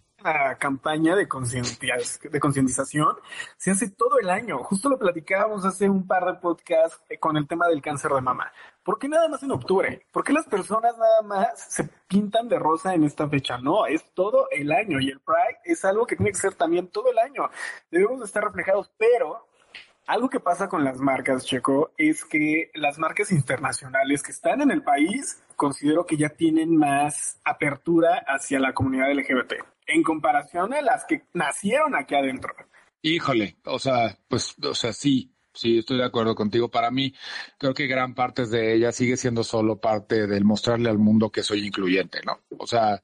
[0.58, 1.28] campaña de,
[2.32, 3.16] de concientización
[3.58, 4.60] se hace todo el año.
[4.64, 8.22] Justo lo platicábamos hace un par de podcasts eh, con el tema del cáncer de
[8.22, 8.52] mama.
[8.84, 10.06] ¿Por qué nada más en octubre?
[10.12, 13.58] ¿Por qué las personas nada más se pintan de rosa en esta fecha?
[13.58, 16.88] No, es todo el año y el Pride es algo que tiene que ser también
[16.88, 17.50] todo el año.
[17.92, 19.48] Debemos estar reflejados, pero
[20.06, 24.72] algo que pasa con las marcas, Checo, es que las marcas internacionales que están en
[24.72, 29.54] el país, considero que ya tienen más apertura hacia la comunidad LGBT,
[29.88, 32.54] en comparación a las que nacieron aquí adentro.
[33.02, 36.70] Híjole, o sea, pues, o sea, sí, Sí, estoy de acuerdo contigo.
[36.70, 37.14] Para mí,
[37.60, 41.44] creo que gran parte de ella sigue siendo solo parte del mostrarle al mundo que
[41.44, 42.40] soy incluyente, ¿no?
[42.58, 43.00] O sea,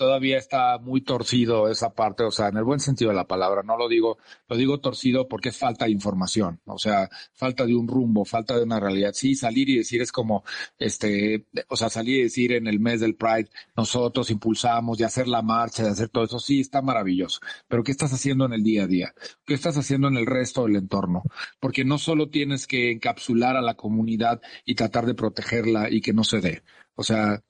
[0.00, 3.62] todavía está muy torcido esa parte, o sea, en el buen sentido de la palabra,
[3.62, 4.16] no lo digo,
[4.48, 8.56] lo digo torcido porque es falta de información, o sea, falta de un rumbo, falta
[8.56, 9.12] de una realidad.
[9.12, 10.42] Sí, salir y decir es como,
[10.78, 15.28] este, o sea, salir y decir en el mes del Pride, nosotros impulsamos de hacer
[15.28, 18.62] la marcha, de hacer todo eso, sí, está maravilloso, pero ¿qué estás haciendo en el
[18.62, 19.12] día a día?
[19.44, 21.24] ¿Qué estás haciendo en el resto del entorno?
[21.60, 26.14] Porque no solo tienes que encapsular a la comunidad y tratar de protegerla y que
[26.14, 26.62] no se dé.
[26.94, 27.42] O sea,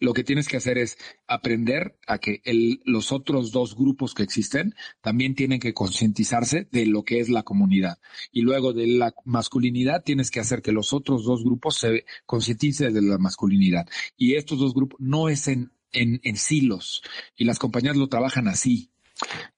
[0.00, 4.22] lo que tienes que hacer es aprender a que el, los otros dos grupos que
[4.22, 7.98] existen también tienen que concientizarse de lo que es la comunidad.
[8.30, 12.94] Y luego de la masculinidad tienes que hacer que los otros dos grupos se concienticen
[12.94, 13.88] de la masculinidad.
[14.16, 17.02] Y estos dos grupos no es en, en, en silos.
[17.36, 18.90] Y las compañías lo trabajan así.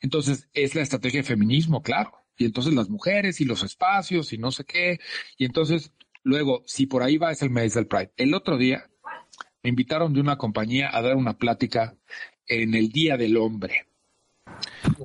[0.01, 2.13] Entonces, es la estrategia de feminismo, claro.
[2.39, 4.99] Y entonces las mujeres y los espacios y no sé qué.
[5.37, 5.93] Y entonces,
[6.23, 8.13] luego, si por ahí va, es el mes del Pride.
[8.17, 8.90] El otro día,
[9.63, 11.95] me invitaron de una compañía a dar una plática
[12.47, 13.87] en el Día del Hombre.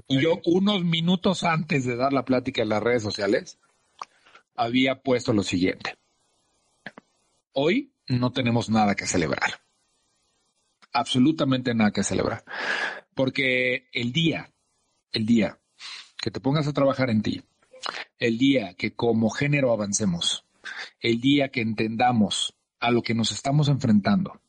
[0.08, 3.60] Y yo unos minutos antes de dar la plática en las redes sociales,
[4.56, 5.96] había puesto lo siguiente.
[7.54, 9.62] Hoy no tenemos nada que celebrar.
[10.92, 12.44] Absolutamente nada que celebrar.
[13.14, 14.52] Porque el día,
[15.12, 15.60] el día
[16.22, 17.44] que te pongas a trabajar en ti,
[18.18, 20.46] el día que como género avancemos,
[21.00, 24.42] el día que entendamos a lo que nos estamos enfrentando,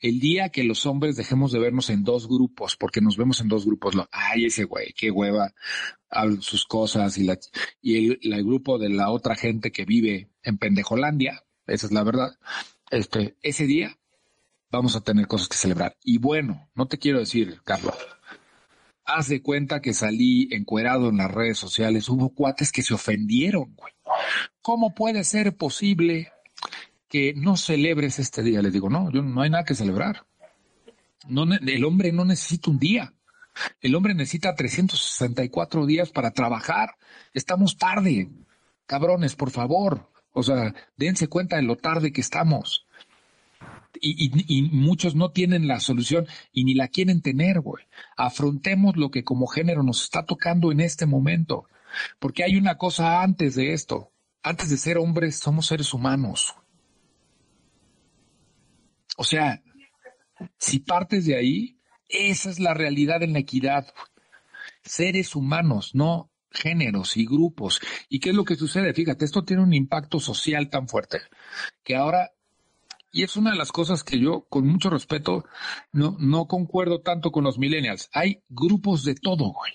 [0.00, 3.48] el día que los hombres dejemos de vernos en dos grupos, porque nos vemos en
[3.48, 5.54] dos grupos, lo, ay, ese güey, qué hueva,
[6.40, 7.38] sus cosas y, la,
[7.80, 12.38] y el, grupo de la otra gente que vive en Pendejolandia, esa es la verdad,
[12.90, 13.98] este, ese día
[14.70, 15.96] vamos a tener cosas que celebrar.
[16.02, 17.94] Y bueno, no te quiero decir, Carlos,
[19.04, 23.74] haz de cuenta que salí encuerado en las redes sociales, hubo cuates que se ofendieron,
[23.74, 23.92] güey.
[24.60, 26.30] ¿Cómo puede ser posible
[27.12, 28.62] que no celebres este día.
[28.62, 30.24] Le digo, no, yo no hay nada que celebrar.
[31.28, 33.12] No, el hombre no necesita un día.
[33.82, 36.96] El hombre necesita 364 días para trabajar.
[37.34, 38.30] Estamos tarde.
[38.86, 40.08] Cabrones, por favor.
[40.32, 42.86] O sea, dense cuenta de lo tarde que estamos.
[44.00, 47.84] Y, y, muchos no tienen la solución y ni la quieren tener, güey.
[48.16, 51.66] Afrontemos lo que como género nos está tocando en este momento.
[52.18, 54.12] Porque hay una cosa antes de esto.
[54.42, 56.56] Antes de ser hombres, somos seres humanos.
[59.16, 59.62] O sea,
[60.58, 63.92] si partes de ahí, esa es la realidad en la equidad.
[64.82, 67.80] Seres humanos, no géneros y grupos.
[68.08, 68.92] ¿Y qué es lo que sucede?
[68.94, 71.20] Fíjate, esto tiene un impacto social tan fuerte
[71.82, 72.32] que ahora,
[73.10, 75.44] y es una de las cosas que yo, con mucho respeto,
[75.92, 78.08] no, no concuerdo tanto con los millennials.
[78.12, 79.72] Hay grupos de todo, güey.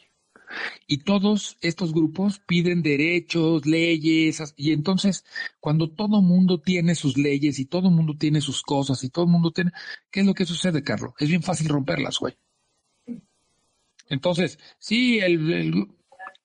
[0.87, 5.25] Y todos estos grupos piden derechos, leyes, y entonces
[5.59, 9.31] cuando todo mundo tiene sus leyes y todo mundo tiene sus cosas y todo el
[9.31, 9.71] mundo tiene,
[10.11, 11.13] ¿qué es lo que sucede, Carlos?
[11.19, 12.35] Es bien fácil romperlas, güey.
[14.09, 15.87] Entonces, sí, el,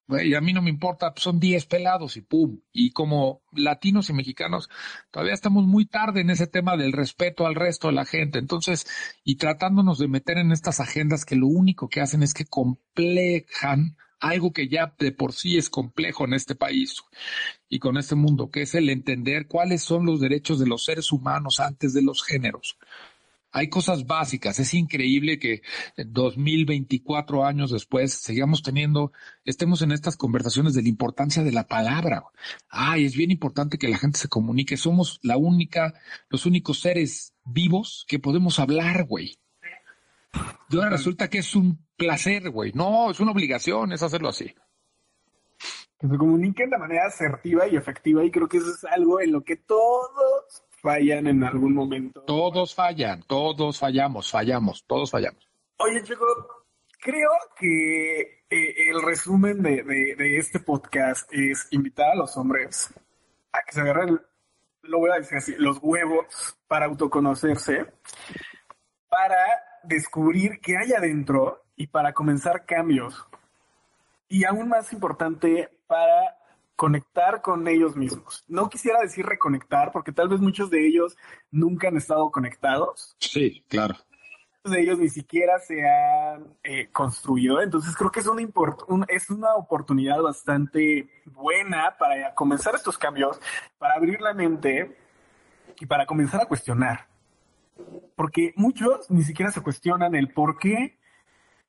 [0.06, 2.60] güey, a mí no me importa, son 10 pelados y pum.
[2.72, 4.68] Y como latinos y mexicanos,
[5.10, 8.38] todavía estamos muy tarde en ese tema del respeto al resto de la gente.
[8.38, 8.86] Entonces,
[9.24, 13.96] y tratándonos de meter en estas agendas que lo único que hacen es que complejan
[14.22, 17.02] algo que ya de por sí es complejo en este país
[17.68, 21.10] y con este mundo, que es el entender cuáles son los derechos de los seres
[21.10, 22.78] humanos antes de los géneros.
[23.52, 24.58] Hay cosas básicas.
[24.58, 25.62] Es increíble que
[25.98, 29.12] 2024 años después sigamos teniendo,
[29.44, 32.24] estemos en estas conversaciones de la importancia de la palabra.
[32.70, 34.78] Ay, es bien importante que la gente se comunique.
[34.78, 35.92] Somos la única,
[36.30, 39.38] los únicos seres vivos que podemos hablar, güey.
[40.70, 42.72] Y ahora resulta que es un placer, güey.
[42.74, 44.54] No, es una obligación, es hacerlo así.
[46.00, 49.30] Que se comuniquen de manera asertiva y efectiva y creo que eso es algo en
[49.30, 52.22] lo que todos fallan en algún momento.
[52.22, 55.48] Todos fallan, todos fallamos, fallamos, todos fallamos.
[55.78, 56.26] Oye, chico,
[57.04, 62.94] Creo que eh, el resumen de, de, este podcast es invitar a los hombres
[63.52, 64.20] a que se agarren,
[64.82, 67.92] lo voy a decir así, los huevos para autoconocerse,
[69.08, 69.36] para
[69.82, 73.26] descubrir qué hay adentro y para comenzar cambios.
[74.28, 76.36] Y aún más importante, para
[76.76, 78.44] conectar con ellos mismos.
[78.48, 81.16] No quisiera decir reconectar, porque tal vez muchos de ellos
[81.50, 83.16] nunca han estado conectados.
[83.18, 83.94] Sí, claro.
[84.64, 87.60] Muchos de ellos ni siquiera se han eh, construido.
[87.60, 93.40] Entonces creo que es una, es una oportunidad bastante buena para comenzar estos cambios,
[93.78, 94.96] para abrir la mente
[95.78, 97.06] y para comenzar a cuestionar.
[98.16, 100.98] Porque muchos ni siquiera se cuestionan el por qué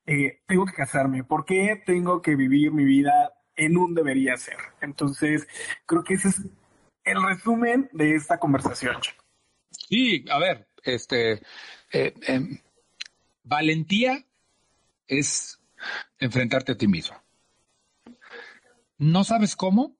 [0.06, 4.58] eh, tengo que casarme, por qué tengo que vivir mi vida en un debería ser.
[4.80, 5.46] Entonces,
[5.86, 6.42] creo que ese es
[7.04, 8.96] el resumen de esta conversación.
[9.70, 11.42] Sí, a ver, este,
[11.92, 12.58] eh, em,
[13.42, 14.24] valentía
[15.06, 15.60] es
[16.18, 17.16] enfrentarte a ti mismo.
[18.98, 19.96] ¿No sabes cómo?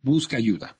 [0.00, 0.76] Busca ayuda.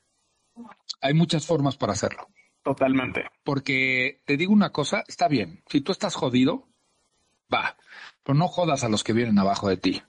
[1.01, 2.27] Hay muchas formas para hacerlo.
[2.63, 3.25] Totalmente.
[3.43, 6.67] Porque te digo una cosa, está bien, si tú estás jodido,
[7.53, 7.77] va,
[8.23, 10.03] pero no jodas a los que vienen abajo de ti.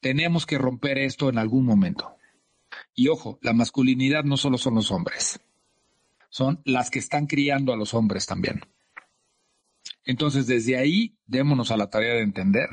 [0.00, 2.16] Tenemos que romper esto en algún momento.
[2.94, 5.40] Y ojo, la masculinidad no solo son los hombres,
[6.28, 8.62] son las que están criando a los hombres también.
[10.04, 12.68] Entonces, desde ahí, démonos a la tarea de entender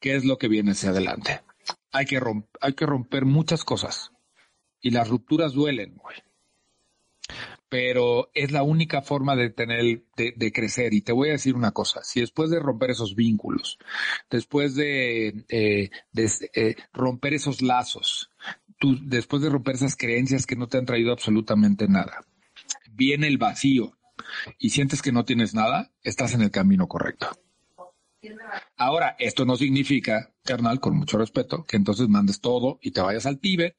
[0.00, 1.42] qué es lo que viene hacia adelante.
[1.92, 2.20] Hay que,
[2.86, 4.12] romper muchas cosas.
[4.80, 6.16] Y las rupturas duelen, güey
[7.68, 10.94] pero es la única forma de tener, de, crecer.
[10.94, 13.78] Y te voy a decir una cosa, si después de romper esos vínculos,
[14.30, 18.30] después de, eh, eh, romper esos lazos,
[19.02, 22.24] después de romper esas creencias que no te han traído absolutamente nada,
[22.92, 23.96] viene el vacío
[24.58, 27.28] y sientes que no tienes nada, estás en el camino correcto.
[28.76, 33.26] Ahora, esto no significa, carnal, con mucho respeto, que entonces mandes todo y te vayas
[33.26, 33.76] al Tíbet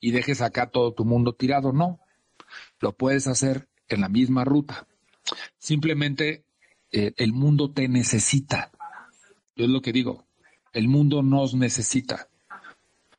[0.00, 1.72] y dejes acá todo tu mundo tirado.
[1.72, 2.00] No,
[2.80, 4.86] lo puedes hacer en la misma ruta.
[5.58, 6.44] Simplemente
[6.92, 8.70] eh, el mundo te necesita.
[9.54, 10.26] Yo es lo que digo.
[10.72, 12.28] El mundo nos necesita.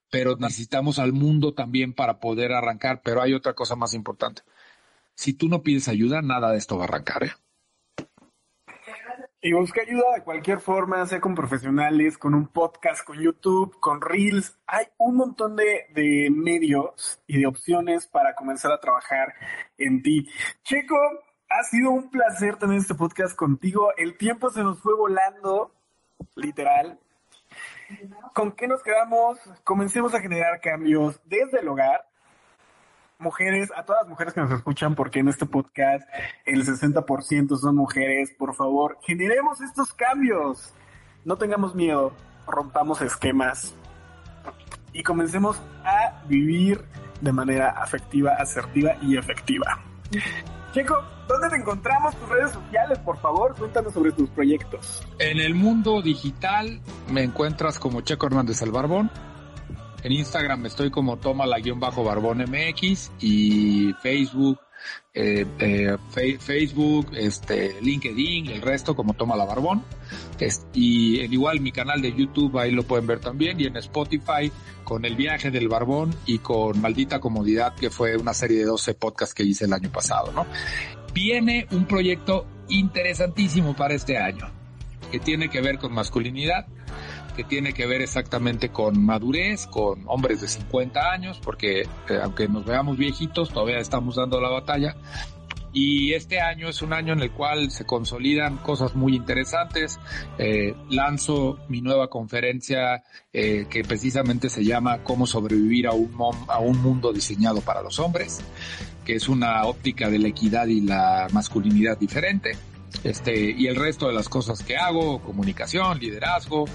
[0.10, 3.02] Pero necesitamos al mundo también para poder arrancar.
[3.04, 4.44] Pero hay otra cosa más importante.
[5.16, 7.24] Si tú no pides ayuda, nada de esto va a arrancar.
[7.24, 7.32] ¿eh?
[9.40, 14.02] Y busca ayuda de cualquier forma, sea con profesionales, con un podcast, con YouTube, con
[14.02, 14.58] Reels.
[14.66, 19.36] Hay un montón de, de medios y de opciones para comenzar a trabajar
[19.78, 20.28] en ti.
[20.64, 20.98] Checo,
[21.50, 23.92] ha sido un placer tener este podcast contigo.
[23.96, 25.72] El tiempo se nos fue volando,
[26.36, 27.00] literal.
[28.34, 29.38] ¿Con qué nos quedamos?
[29.64, 32.08] Comencemos a generar cambios desde el hogar
[33.20, 36.08] mujeres, a todas las mujeres que nos escuchan, porque en este podcast
[36.46, 40.74] el 60% son mujeres, por favor, generemos estos cambios.
[41.26, 42.14] No tengamos miedo,
[42.48, 43.76] rompamos esquemas
[44.94, 46.84] y comencemos a vivir
[47.22, 49.80] de manera afectiva, asertiva y efectiva.
[50.72, 50.96] Checo,
[51.28, 52.16] ¿dónde te encontramos?
[52.16, 55.06] Tus redes sociales, por favor, cuéntanos sobre tus proyectos.
[55.18, 56.80] En el mundo digital
[57.12, 59.10] me encuentras como Checo Hernández El Barbón
[60.04, 64.60] en Instagram estoy como toma la guion bajo barbón MX y Facebook,
[65.14, 65.98] eh, eh,
[66.40, 69.84] Facebook, este, LinkedIn, el resto como toma la barbón.
[70.74, 74.52] y en igual mi canal de YouTube ahí lo pueden ver también y en Spotify
[74.84, 78.94] con el viaje del barbón y con maldita comodidad que fue una serie de 12
[78.94, 80.46] podcasts que hice el año pasado, ¿no?
[81.14, 84.50] Viene un proyecto interesantísimo para este año
[85.12, 86.68] que tiene que ver con masculinidad
[87.38, 91.88] que tiene que ver exactamente con madurez, con hombres de 50 años, porque eh,
[92.22, 94.96] aunque nos veamos viejitos, todavía estamos dando la batalla.
[95.72, 100.00] Y este año es un año en el cual se consolidan cosas muy interesantes.
[100.40, 106.12] Eh, lanzo mi nueva conferencia eh, que precisamente se llama Cómo sobrevivir a un,
[106.48, 108.40] a un mundo diseñado para los hombres,
[109.06, 112.58] que es una óptica de la equidad y la masculinidad diferente.
[113.04, 116.66] Este, y el resto de las cosas que hago, comunicación, liderazgo,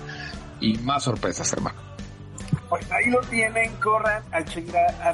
[0.62, 1.78] y más sorpresas, hermano.
[2.68, 4.42] Pues ahí lo tienen, corran a,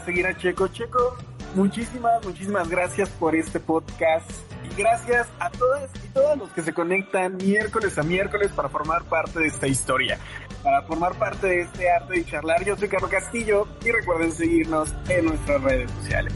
[0.01, 0.69] seguir a Checo.
[0.69, 1.17] Checo,
[1.57, 4.31] muchísimas, muchísimas gracias por este podcast
[4.63, 9.03] y gracias a todos y todos los que se conectan miércoles a miércoles para formar
[9.05, 10.19] parte de esta historia,
[10.63, 12.65] para formar parte de este arte de charlar.
[12.65, 16.33] Yo soy Carlos Castillo y recuerden seguirnos en nuestras redes sociales.